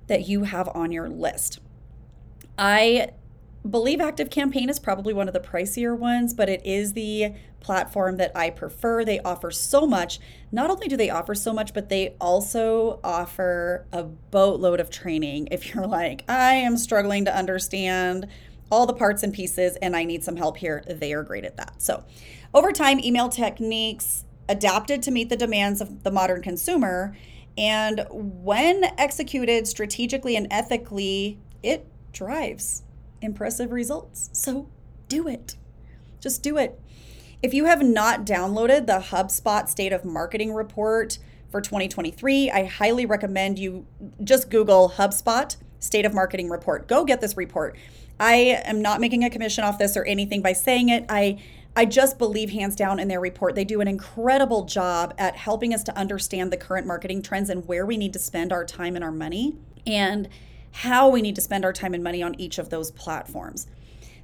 that 0.07 0.27
you 0.27 0.43
have 0.43 0.69
on 0.75 0.91
your 0.91 1.09
list. 1.09 1.59
I 2.57 3.09
believe 3.69 3.99
Active 3.99 4.29
Campaign 4.29 4.69
is 4.69 4.79
probably 4.79 5.13
one 5.13 5.27
of 5.27 5.33
the 5.33 5.39
pricier 5.39 5.97
ones, 5.97 6.33
but 6.33 6.49
it 6.49 6.65
is 6.65 6.93
the 6.93 7.33
platform 7.59 8.17
that 8.17 8.31
I 8.35 8.51
prefer. 8.51 9.03
They 9.03 9.19
offer 9.19 9.49
so 9.51 9.87
much. 9.87 10.19
Not 10.51 10.69
only 10.69 10.87
do 10.87 10.95
they 10.95 11.09
offer 11.09 11.33
so 11.33 11.51
much, 11.53 11.73
but 11.73 11.89
they 11.89 12.15
also 12.21 12.99
offer 13.03 13.87
a 13.91 14.03
boatload 14.03 14.79
of 14.79 14.89
training. 14.89 15.47
If 15.51 15.69
you're 15.73 15.87
like, 15.87 16.23
I 16.29 16.55
am 16.55 16.77
struggling 16.77 17.25
to 17.25 17.35
understand 17.35 18.27
all 18.71 18.85
the 18.85 18.93
parts 18.93 19.23
and 19.23 19.33
pieces 19.33 19.75
and 19.77 19.95
I 19.95 20.03
need 20.03 20.23
some 20.23 20.35
help 20.35 20.57
here, 20.57 20.83
they 20.87 21.13
are 21.13 21.23
great 21.23 21.45
at 21.45 21.57
that. 21.57 21.81
So, 21.81 22.03
over 22.53 22.71
time, 22.71 22.99
email 22.99 23.29
techniques 23.29 24.23
adapted 24.47 25.01
to 25.03 25.11
meet 25.11 25.29
the 25.29 25.35
demands 25.35 25.81
of 25.81 26.03
the 26.03 26.11
modern 26.11 26.41
consumer. 26.41 27.15
And 27.57 28.05
when 28.09 28.85
executed 28.97 29.67
strategically 29.67 30.35
and 30.35 30.47
ethically, 30.51 31.39
it 31.63 31.87
drives 32.11 32.83
impressive 33.25 33.71
results. 33.71 34.29
So 34.33 34.69
do 35.07 35.27
it. 35.27 35.55
Just 36.21 36.41
do 36.43 36.57
it. 36.57 36.79
If 37.43 37.53
you 37.53 37.65
have 37.65 37.83
not 37.83 38.25
downloaded 38.25 38.87
the 38.87 38.99
HubSpot 38.99 39.67
State 39.67 39.93
of 39.93 40.05
Marketing 40.05 40.53
Report 40.53 41.19
for 41.49 41.61
2023, 41.61 42.49
I 42.49 42.63
highly 42.65 43.05
recommend 43.05 43.59
you 43.59 43.85
just 44.23 44.49
Google 44.49 44.93
HubSpot 44.95 45.55
State 45.79 46.05
of 46.05 46.13
Marketing 46.13 46.49
Report. 46.49 46.87
Go 46.87 47.05
get 47.05 47.21
this 47.21 47.37
report. 47.37 47.75
I 48.19 48.61
am 48.65 48.81
not 48.81 49.01
making 49.01 49.23
a 49.23 49.29
commission 49.29 49.63
off 49.63 49.77
this 49.77 49.97
or 49.97 50.05
anything 50.05 50.41
by 50.41 50.53
saying 50.53 50.89
it. 50.89 51.05
I 51.09 51.41
I 51.77 51.83
just 51.83 52.17
believe 52.17 52.51
hands 52.51 52.75
down 52.75 52.99
in 52.99 53.09
their 53.09 53.19
report. 53.19 53.55
They 53.55 53.65
do 53.65 53.81
an 53.81 53.87
incredible 53.87 54.63
job 54.63 55.13
at 55.17 55.35
helping 55.35 55.73
us 55.73 55.83
to 55.83 55.97
understand 55.97 56.53
the 56.53 56.57
current 56.57 56.87
marketing 56.87 57.21
trends 57.21 57.49
and 57.49 57.67
where 57.67 57.85
we 57.85 57.97
need 57.97 58.13
to 58.13 58.19
spend 58.19 58.53
our 58.53 58.63
time 58.63 58.95
and 58.95 59.03
our 59.03 59.11
money. 59.11 59.57
And 59.85 60.29
how 60.75 61.07
we 61.07 61.21
need 61.21 61.35
to 61.35 61.41
spend 61.41 61.63
our 61.63 61.71
time 61.71 61.93
and 61.93 62.03
money 62.03 62.21
on 62.21 62.39
each 62.39 62.57
of 62.57 62.69
those 62.69 62.91
platforms. 62.91 63.65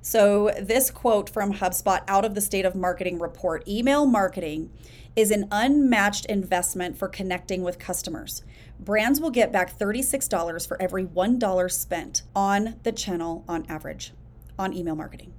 So, 0.01 0.51
this 0.59 0.91
quote 0.91 1.29
from 1.29 1.53
HubSpot 1.53 2.01
out 2.07 2.25
of 2.25 2.35
the 2.35 2.41
State 2.41 2.65
of 2.65 2.75
Marketing 2.75 3.19
report 3.19 3.65
email 3.67 4.05
marketing 4.05 4.69
is 5.15 5.31
an 5.31 5.47
unmatched 5.49 6.25
investment 6.25 6.97
for 6.97 7.07
connecting 7.07 7.63
with 7.63 7.79
customers. 7.79 8.43
Brands 8.79 9.21
will 9.21 9.29
get 9.29 9.53
back 9.53 9.77
$36 9.77 10.67
for 10.67 10.81
every 10.81 11.05
$1 11.05 11.71
spent 11.71 12.23
on 12.35 12.75
the 12.83 12.91
channel 12.91 13.45
on 13.47 13.65
average 13.69 14.11
on 14.59 14.73
email 14.73 14.95
marketing. 14.95 15.33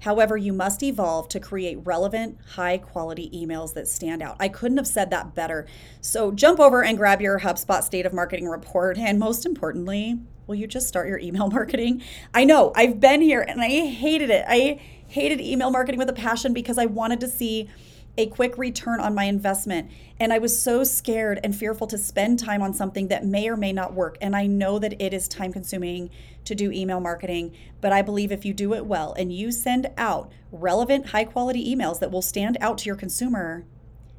However, 0.00 0.36
you 0.36 0.52
must 0.52 0.82
evolve 0.82 1.28
to 1.28 1.40
create 1.40 1.78
relevant, 1.84 2.38
high 2.54 2.78
quality 2.78 3.30
emails 3.30 3.74
that 3.74 3.86
stand 3.86 4.22
out. 4.22 4.36
I 4.40 4.48
couldn't 4.48 4.78
have 4.78 4.86
said 4.86 5.10
that 5.10 5.34
better. 5.34 5.66
So 6.00 6.32
jump 6.32 6.58
over 6.58 6.82
and 6.82 6.96
grab 6.96 7.20
your 7.20 7.40
HubSpot 7.40 7.82
State 7.82 8.06
of 8.06 8.12
Marketing 8.12 8.48
report. 8.48 8.98
And 8.98 9.18
most 9.18 9.44
importantly, 9.44 10.18
will 10.46 10.54
you 10.54 10.66
just 10.66 10.88
start 10.88 11.08
your 11.08 11.18
email 11.18 11.48
marketing? 11.52 12.02
I 12.34 12.44
know 12.44 12.72
I've 12.74 12.98
been 12.98 13.20
here 13.20 13.42
and 13.42 13.60
I 13.60 13.68
hated 13.68 14.30
it. 14.30 14.44
I 14.48 14.80
hated 15.06 15.40
email 15.40 15.70
marketing 15.70 15.98
with 15.98 16.08
a 16.08 16.14
passion 16.14 16.52
because 16.52 16.78
I 16.78 16.86
wanted 16.86 17.20
to 17.20 17.28
see 17.28 17.68
a 18.16 18.26
quick 18.26 18.58
return 18.58 19.00
on 19.00 19.14
my 19.14 19.24
investment. 19.24 19.90
And 20.18 20.32
I 20.32 20.38
was 20.38 20.60
so 20.60 20.84
scared 20.84 21.40
and 21.42 21.54
fearful 21.54 21.86
to 21.88 21.98
spend 21.98 22.38
time 22.38 22.62
on 22.62 22.74
something 22.74 23.08
that 23.08 23.24
may 23.24 23.48
or 23.48 23.56
may 23.56 23.72
not 23.72 23.94
work. 23.94 24.18
And 24.20 24.36
I 24.36 24.46
know 24.46 24.78
that 24.78 25.00
it 25.00 25.14
is 25.14 25.28
time 25.28 25.52
consuming 25.52 26.10
to 26.44 26.54
do 26.54 26.70
email 26.70 27.00
marketing, 27.00 27.54
but 27.80 27.92
I 27.92 28.02
believe 28.02 28.32
if 28.32 28.44
you 28.44 28.52
do 28.52 28.74
it 28.74 28.86
well 28.86 29.12
and 29.14 29.32
you 29.32 29.52
send 29.52 29.90
out 29.96 30.30
relevant, 30.52 31.08
high 31.08 31.24
quality 31.24 31.74
emails 31.74 32.00
that 32.00 32.10
will 32.10 32.22
stand 32.22 32.56
out 32.60 32.78
to 32.78 32.86
your 32.86 32.96
consumer, 32.96 33.64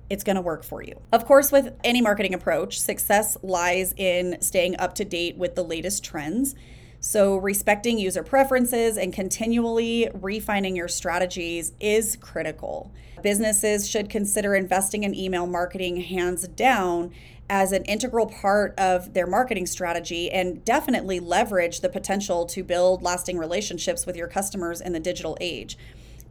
it's 0.10 0.24
going 0.24 0.36
to 0.36 0.42
work 0.42 0.64
for 0.64 0.82
you. 0.84 1.00
Of 1.14 1.26
course, 1.26 1.52
with 1.52 1.74
any 1.84 2.02
marketing 2.02 2.34
approach, 2.34 2.80
success 2.80 3.38
lies 3.42 3.94
in 3.96 4.42
staying 4.42 4.76
up 4.78 4.94
to 4.96 5.06
date 5.06 5.38
with 5.38 5.56
the 5.56 5.64
latest 5.64 6.04
trends. 6.04 6.54
So, 7.04 7.38
respecting 7.38 7.98
user 7.98 8.22
preferences 8.22 8.96
and 8.96 9.12
continually 9.12 10.08
refining 10.14 10.76
your 10.76 10.88
strategies 10.88 11.74
is 11.80 12.16
critical. 12.16 12.92
Businesses 13.24 13.90
should 13.90 14.08
consider 14.08 14.54
investing 14.54 15.04
in 15.04 15.16
email 15.16 15.48
marketing 15.48 16.02
hands 16.02 16.48
down 16.48 17.12
as 17.50 17.72
an 17.72 17.84
integral 17.86 18.28
part 18.28 18.78
of 18.78 19.16
their 19.16 19.26
marketing 19.26 19.66
strategy 19.66 20.30
and 20.30 20.64
definitely 20.64 21.20
leverage 21.20 21.80
the 21.80 21.90
potential 21.90 22.46
to 22.46 22.64
build 22.64 23.02
lasting 23.02 23.40
relationships 23.40 24.06
with 24.06 24.16
your 24.16 24.28
customers 24.28 24.80
in 24.80 24.94
the 24.94 25.00
digital 25.00 25.36
age. 25.42 25.80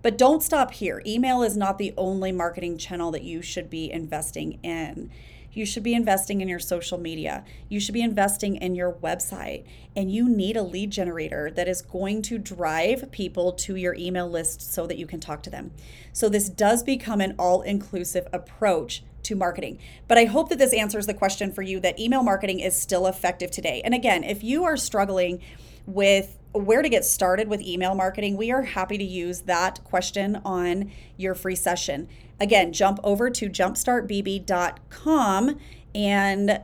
But 0.03 0.17
don't 0.17 0.41
stop 0.41 0.71
here. 0.71 1.03
Email 1.05 1.43
is 1.43 1.57
not 1.57 1.79
the 1.79 1.93
only 1.97 2.31
marketing 2.31 2.79
channel 2.79 3.11
that 3.11 3.25
you 3.25 3.43
should 3.43 3.71
be 3.71 3.91
investing 3.91 4.61
in. 4.63 5.11
You 5.53 5.67
should 5.67 5.83
be 5.83 5.95
investing 5.95 6.41
in 6.41 6.49
your 6.49 6.59
social 6.59 6.99
media. 6.99 7.45
You 7.69 7.81
should 7.81 7.95
be 7.95 8.03
investing 8.03 8.57
in 8.57 8.75
your 8.75 8.93
website. 8.93 9.65
And 9.97 10.11
you 10.11 10.29
need 10.29 10.57
a 10.57 10.63
lead 10.63 10.91
generator 10.91 11.51
that 11.51 11.69
is 11.69 11.83
going 11.83 12.23
to 12.23 12.39
drive 12.39 13.11
people 13.11 13.53
to 13.53 13.77
your 13.77 13.95
email 13.95 14.29
list 14.29 14.73
so 14.73 14.87
that 14.87 14.99
you 14.99 15.07
can 15.07 15.21
talk 15.21 15.43
to 15.45 15.51
them. 15.51 15.73
So, 16.13 16.29
this 16.29 16.49
does 16.49 16.83
become 16.83 17.21
an 17.21 17.35
all 17.39 17.63
inclusive 17.63 18.29
approach 18.33 19.03
to 19.25 19.37
marketing. 19.37 19.79
But 20.09 20.19
I 20.19 20.25
hope 20.25 20.49
that 20.49 20.59
this 20.59 20.73
answers 20.73 21.07
the 21.07 21.15
question 21.15 21.53
for 21.53 21.63
you 21.63 21.81
that 21.81 21.99
email 21.99 22.23
marketing 22.23 22.61
is 22.61 22.77
still 22.77 23.07
effective 23.07 23.51
today. 23.51 23.83
And 23.85 23.95
again, 23.95 24.25
if 24.25 24.43
you 24.43 24.65
are 24.65 24.77
struggling 24.77 25.41
with 25.87 26.39
where 26.53 26.83
to 26.83 26.89
get 26.89 27.05
started 27.05 27.49
with 27.49 27.61
email 27.61 27.95
marketing, 27.95 28.37
we 28.37 28.51
are 28.51 28.63
happy 28.63 28.99
to 28.99 29.05
use 29.05 29.43
that 29.43 29.83
question 29.85 30.41
on 30.45 30.91
your 31.17 31.35
free 31.35 31.55
session. 31.55 32.09
Again, 32.41 32.73
jump 32.73 32.99
over 33.05 33.29
to 33.31 33.51
jumpstartbb.com 33.51 35.59
and 35.95 36.61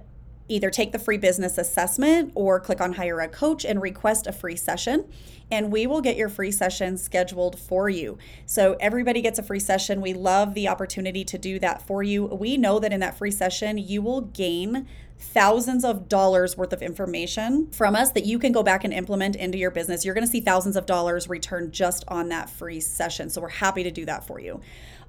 either 0.48 0.70
take 0.70 0.92
the 0.92 0.98
free 0.98 1.18
business 1.18 1.58
assessment 1.58 2.32
or 2.34 2.58
click 2.60 2.80
on 2.80 2.94
hire 2.94 3.20
a 3.20 3.28
coach 3.28 3.64
and 3.64 3.82
request 3.82 4.26
a 4.26 4.32
free 4.32 4.56
session 4.56 5.04
and 5.50 5.70
we 5.70 5.86
will 5.86 6.00
get 6.00 6.16
your 6.16 6.28
free 6.28 6.50
session 6.50 6.96
scheduled 6.96 7.58
for 7.58 7.88
you. 7.88 8.18
So 8.46 8.76
everybody 8.80 9.22
gets 9.22 9.38
a 9.38 9.42
free 9.42 9.60
session. 9.60 10.00
We 10.00 10.12
love 10.12 10.54
the 10.54 10.68
opportunity 10.68 11.24
to 11.24 11.38
do 11.38 11.58
that 11.60 11.86
for 11.86 12.02
you. 12.02 12.26
We 12.26 12.56
know 12.56 12.78
that 12.80 12.92
in 12.92 13.00
that 13.00 13.16
free 13.16 13.30
session 13.30 13.78
you 13.78 14.02
will 14.02 14.22
gain 14.22 14.86
thousands 15.18 15.84
of 15.84 16.08
dollars 16.08 16.56
worth 16.56 16.72
of 16.72 16.82
information 16.82 17.70
from 17.70 17.96
us 17.96 18.12
that 18.12 18.26
you 18.26 18.38
can 18.38 18.52
go 18.52 18.62
back 18.62 18.84
and 18.84 18.92
implement 18.92 19.34
into 19.34 19.56
your 19.56 19.70
business. 19.70 20.04
You're 20.04 20.14
going 20.14 20.26
to 20.26 20.30
see 20.30 20.40
thousands 20.40 20.76
of 20.76 20.84
dollars 20.84 21.28
return 21.28 21.70
just 21.70 22.04
on 22.08 22.28
that 22.28 22.50
free 22.50 22.80
session. 22.80 23.30
So 23.30 23.40
we're 23.40 23.48
happy 23.48 23.82
to 23.82 23.90
do 23.90 24.04
that 24.04 24.26
for 24.26 24.40
you. 24.40 24.60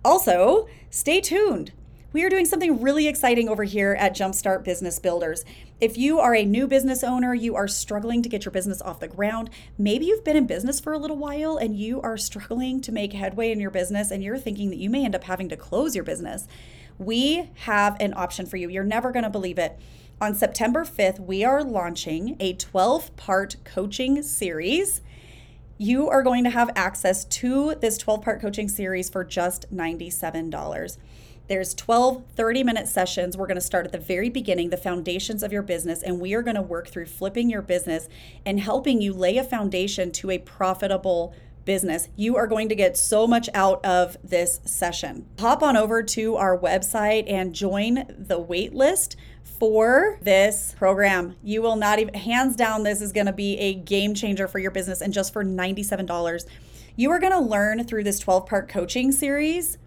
Also, 0.03 0.67
stay 0.89 1.21
tuned 1.21 1.71
we 2.17 2.23
are 2.23 2.29
doing 2.29 2.45
something 2.45 2.81
really 2.81 3.07
exciting 3.07 3.49
over 3.49 3.63
here 3.65 3.95
at 3.99 4.15
Jumpstart 4.15 4.63
Business 4.63 4.97
Builders. 4.97 5.45
If 5.81 5.97
you 5.97 6.19
are 6.19 6.33
a 6.33 6.45
new 6.45 6.65
business 6.65 7.03
owner, 7.03 7.36
you 7.36 7.55
are 7.55 7.67
struggling 7.67 8.23
to 8.23 8.29
get 8.29 8.45
your 8.45 8.51
business 8.51 8.81
off 8.81 9.01
the 9.01 9.07
ground, 9.10 9.51
maybe 9.77 10.05
you've 10.05 10.23
been 10.23 10.36
in 10.36 10.47
business 10.47 10.79
for 10.79 10.93
a 10.93 10.97
little 10.97 11.17
while 11.17 11.57
and 11.57 11.77
you 11.77 12.01
are 12.01 12.17
struggling 12.17 12.81
to 12.81 12.91
make 12.91 13.13
headway 13.13 13.51
in 13.51 13.60
your 13.60 13.69
business 13.69 14.10
and 14.10 14.23
you're 14.23 14.39
thinking 14.39 14.69
that 14.69 14.77
you 14.77 14.89
may 14.89 15.05
end 15.05 15.15
up 15.15 15.25
having 15.25 15.47
to 15.49 15.55
close 15.57 15.93
your 15.93 16.03
business, 16.03 16.47
we 16.97 17.51
have 17.53 17.97
an 17.99 18.13
option 18.15 18.45
for 18.45 18.57
you. 18.57 18.69
You're 18.69 18.83
never 18.83 19.12
going 19.12 19.21
to 19.21 19.29
believe 19.29 19.60
it. 19.60 19.77
On 20.19 20.33
September 20.33 20.86
5th, 20.86 21.19
we 21.19 21.43
are 21.43 21.63
launching 21.63 22.38
a 22.39 22.53
12 22.53 23.15
part 23.15 23.57
coaching 23.63 24.23
series 24.23 25.01
you 25.78 26.10
are 26.10 26.24
going 26.24 26.44
to 26.44 26.50
have 26.50 26.72
access 26.76 27.26
to 27.26 27.76
this 27.76 27.98
12 27.98 28.22
part 28.22 28.42
coaching 28.42 28.68
series 28.68 29.10
for 29.10 29.24
just 29.24 29.72
$97. 29.74 30.98
There's 31.48 31.74
12 31.76 32.24
30 32.36 32.63
minute 32.63 32.88
sessions. 32.88 33.38
We're 33.38 33.48
going 33.48 33.56
to 33.56 33.62
start 33.62 33.86
at 33.86 33.92
the 33.92 34.00
very 34.00 34.30
beginning, 34.30 34.70
the 34.70 34.78
foundations 34.78 35.44
of 35.44 35.54
your 35.54 35.62
business, 35.62 36.04
and 36.04 36.20
we 36.20 36.34
are 36.34 36.42
going 36.42 36.56
to 36.56 36.62
work 36.62 36.88
through 36.88 37.06
flipping 37.06 37.50
your 37.50 37.62
business 37.62 38.10
and 38.46 38.60
helping 38.60 39.02
you 39.02 39.13
lay 39.13 39.38
a 39.38 39.44
foundation 39.44 40.12
to 40.13 40.32
a 40.32 40.40
profitable 40.40 41.34
business. 41.67 42.08
You 42.15 42.38
are 42.38 42.47
going 42.47 42.69
to 42.69 42.75
get 42.75 42.97
so 42.97 43.27
much 43.27 43.49
out 43.53 43.86
of 43.86 44.17
this 44.23 44.60
session. 44.65 45.27
Hop 45.38 45.62
on 45.62 45.77
over 45.77 46.01
to 46.01 46.36
our 46.38 46.58
website 46.58 47.30
and 47.30 47.53
join 47.53 48.06
the 48.17 48.39
wait 48.39 48.73
list 48.73 49.17
for 49.43 50.17
this 50.21 50.73
program. 50.77 51.36
You 51.43 51.62
will 51.62 51.75
not 51.75 51.99
even, 51.99 52.15
hands 52.15 52.56
down, 52.56 52.84
this 52.84 53.01
is 53.01 53.12
going 53.12 53.25
to 53.27 53.34
be 53.34 53.58
a 53.60 53.73
game 53.75 54.15
changer 54.15 54.47
for 54.47 54.60
your 54.60 54.71
business. 54.71 55.01
And 55.01 55.13
just 55.13 55.34
for 55.34 55.43
$97, 55.43 56.45
you 56.95 57.12
are 57.12 57.19
going 57.19 57.34
to 57.34 57.39
learn 57.39 57.84
through 57.84 58.06
this 58.06 58.19
12 58.19 58.47
part 58.47 58.69
coaching 58.69 59.12
series 59.12 59.77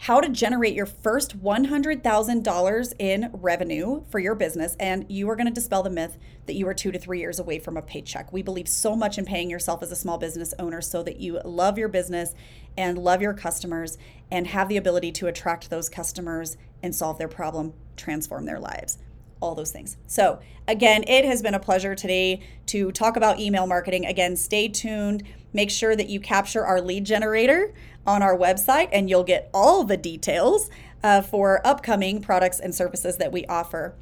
how 0.00 0.20
to 0.20 0.28
generate 0.28 0.74
your 0.74 0.86
first 0.86 1.42
$100,000 1.42 2.92
in 2.98 3.30
revenue 3.32 4.04
for 4.08 4.20
your 4.20 4.36
business. 4.36 4.76
And 4.78 5.04
you 5.08 5.28
are 5.28 5.34
going 5.34 5.48
to 5.48 5.52
dispel 5.52 5.82
the 5.82 5.90
myth 5.90 6.18
that 6.46 6.54
you 6.54 6.68
are 6.68 6.74
two 6.74 6.92
to 6.92 6.98
three 6.98 7.18
years 7.18 7.40
away 7.40 7.58
from 7.58 7.76
a 7.76 7.82
paycheck. 7.82 8.32
We 8.32 8.42
believe 8.42 8.68
so 8.68 8.94
much 8.94 9.18
in 9.18 9.24
paying 9.24 9.50
yourself 9.50 9.82
as 9.82 9.90
a 9.90 9.96
small 9.96 10.16
business 10.16 10.54
owner 10.58 10.80
so 10.80 11.02
that 11.02 11.18
you 11.18 11.40
love 11.44 11.78
your 11.78 11.88
business 11.88 12.34
and 12.76 12.96
love 12.96 13.20
your 13.20 13.34
customers 13.34 13.98
and 14.30 14.46
have 14.46 14.68
the 14.68 14.76
ability 14.76 15.10
to 15.12 15.26
attract 15.26 15.68
those 15.68 15.88
customers 15.88 16.56
and 16.80 16.94
solve 16.94 17.18
their 17.18 17.28
problem, 17.28 17.74
transform 17.96 18.44
their 18.44 18.60
lives 18.60 18.98
all 19.40 19.54
those 19.54 19.70
things. 19.70 19.96
So, 20.06 20.40
again, 20.66 21.04
it 21.06 21.24
has 21.24 21.42
been 21.42 21.54
a 21.54 21.60
pleasure 21.60 21.94
today 21.94 22.40
to 22.66 22.90
talk 22.92 23.16
about 23.16 23.38
email 23.38 23.66
marketing. 23.66 24.04
Again, 24.04 24.36
stay 24.36 24.68
tuned. 24.68 25.22
Make 25.52 25.70
sure 25.70 25.96
that 25.96 26.08
you 26.08 26.20
capture 26.20 26.64
our 26.64 26.80
lead 26.80 27.04
generator 27.04 27.72
on 28.06 28.22
our 28.22 28.36
website, 28.36 28.88
and 28.92 29.08
you'll 29.08 29.24
get 29.24 29.50
all 29.52 29.84
the 29.84 29.96
details 29.96 30.70
uh, 31.02 31.22
for 31.22 31.66
upcoming 31.66 32.20
products 32.20 32.60
and 32.60 32.74
services 32.74 33.16
that 33.18 33.32
we 33.32 33.44
offer 33.46 33.94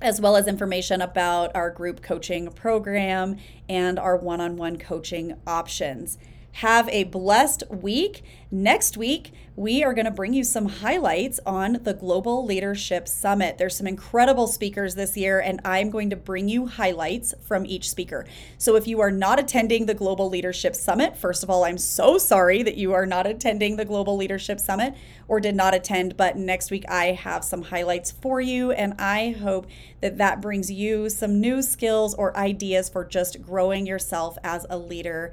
as 0.00 0.20
well 0.20 0.36
as 0.36 0.46
information 0.46 1.00
about 1.00 1.54
our 1.54 1.70
group 1.70 2.02
coaching 2.02 2.50
program 2.52 3.36
and 3.68 3.98
our 3.98 4.16
one 4.16 4.40
on 4.40 4.56
one 4.56 4.78
coaching 4.78 5.34
options. 5.46 6.18
Have 6.60 6.88
a 6.88 7.04
blessed 7.04 7.64
week. 7.68 8.22
Next 8.50 8.96
week, 8.96 9.32
we 9.56 9.84
are 9.84 9.92
going 9.92 10.06
to 10.06 10.10
bring 10.10 10.32
you 10.32 10.42
some 10.42 10.64
highlights 10.64 11.38
on 11.44 11.80
the 11.82 11.92
Global 11.92 12.46
Leadership 12.46 13.06
Summit. 13.08 13.58
There's 13.58 13.76
some 13.76 13.86
incredible 13.86 14.46
speakers 14.46 14.94
this 14.94 15.18
year, 15.18 15.38
and 15.38 15.60
I'm 15.66 15.90
going 15.90 16.08
to 16.08 16.16
bring 16.16 16.48
you 16.48 16.64
highlights 16.64 17.34
from 17.42 17.66
each 17.66 17.90
speaker. 17.90 18.24
So 18.56 18.74
if 18.74 18.86
you 18.86 19.00
are 19.00 19.10
not 19.10 19.38
attending 19.38 19.84
the 19.84 19.92
Global 19.92 20.30
Leadership 20.30 20.74
Summit, 20.74 21.14
first 21.14 21.42
of 21.42 21.50
all, 21.50 21.62
I'm 21.62 21.76
so 21.76 22.16
sorry 22.16 22.62
that 22.62 22.78
you 22.78 22.94
are 22.94 23.04
not 23.04 23.26
attending 23.26 23.76
the 23.76 23.84
Global 23.84 24.16
Leadership 24.16 24.58
Summit 24.58 24.94
or 25.28 25.40
did 25.40 25.56
not 25.56 25.74
attend, 25.74 26.16
but 26.16 26.38
next 26.38 26.70
week 26.70 26.86
I 26.88 27.12
have 27.12 27.44
some 27.44 27.64
highlights 27.64 28.12
for 28.12 28.40
you, 28.40 28.70
and 28.72 28.94
I 28.98 29.36
hope 29.42 29.66
that 30.00 30.16
that 30.16 30.40
brings 30.40 30.70
you 30.70 31.10
some 31.10 31.38
new 31.38 31.60
skills 31.60 32.14
or 32.14 32.34
ideas 32.34 32.88
for 32.88 33.04
just 33.04 33.42
growing 33.42 33.84
yourself 33.84 34.38
as 34.42 34.64
a 34.70 34.78
leader 34.78 35.32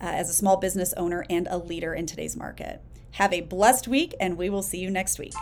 uh, 0.00 0.06
as 0.06 0.30
a 0.30 0.34
small 0.34 0.56
business 0.56 0.94
owner 0.96 1.24
and 1.28 1.48
a 1.50 1.58
leader 1.58 1.94
in 1.94 2.06
today's 2.06 2.36
market. 2.36 2.80
Have 3.12 3.32
a 3.32 3.42
blessed 3.42 3.88
week, 3.88 4.14
and 4.20 4.36
we 4.36 4.50
will 4.50 4.62
see 4.62 4.78
you 4.78 4.90
next 4.90 5.18
week. 5.18 5.34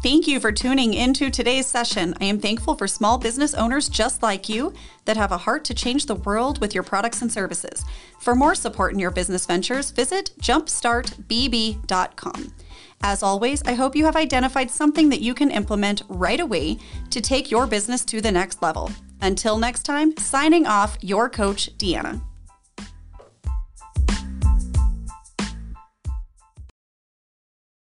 Thank 0.00 0.28
you 0.28 0.38
for 0.38 0.52
tuning 0.52 0.94
into 0.94 1.28
today's 1.28 1.66
session. 1.66 2.14
I 2.20 2.26
am 2.26 2.38
thankful 2.38 2.76
for 2.76 2.86
small 2.86 3.18
business 3.18 3.52
owners 3.52 3.88
just 3.88 4.22
like 4.22 4.48
you 4.48 4.72
that 5.06 5.16
have 5.16 5.32
a 5.32 5.38
heart 5.38 5.64
to 5.64 5.74
change 5.74 6.06
the 6.06 6.14
world 6.14 6.60
with 6.60 6.72
your 6.72 6.84
products 6.84 7.20
and 7.20 7.32
services. 7.32 7.84
For 8.20 8.36
more 8.36 8.54
support 8.54 8.92
in 8.92 9.00
your 9.00 9.10
business 9.10 9.44
ventures, 9.44 9.90
visit 9.90 10.30
jumpstartbb.com. 10.40 12.54
As 13.02 13.24
always, 13.24 13.60
I 13.64 13.74
hope 13.74 13.96
you 13.96 14.04
have 14.04 14.14
identified 14.14 14.70
something 14.70 15.08
that 15.08 15.20
you 15.20 15.34
can 15.34 15.50
implement 15.50 16.04
right 16.08 16.38
away 16.38 16.78
to 17.10 17.20
take 17.20 17.50
your 17.50 17.66
business 17.66 18.04
to 18.04 18.20
the 18.20 18.30
next 18.30 18.62
level. 18.62 18.92
Until 19.20 19.58
next 19.58 19.82
time, 19.82 20.16
signing 20.16 20.66
off, 20.66 20.98
your 21.00 21.28
coach, 21.28 21.70
Deanna. 21.76 22.20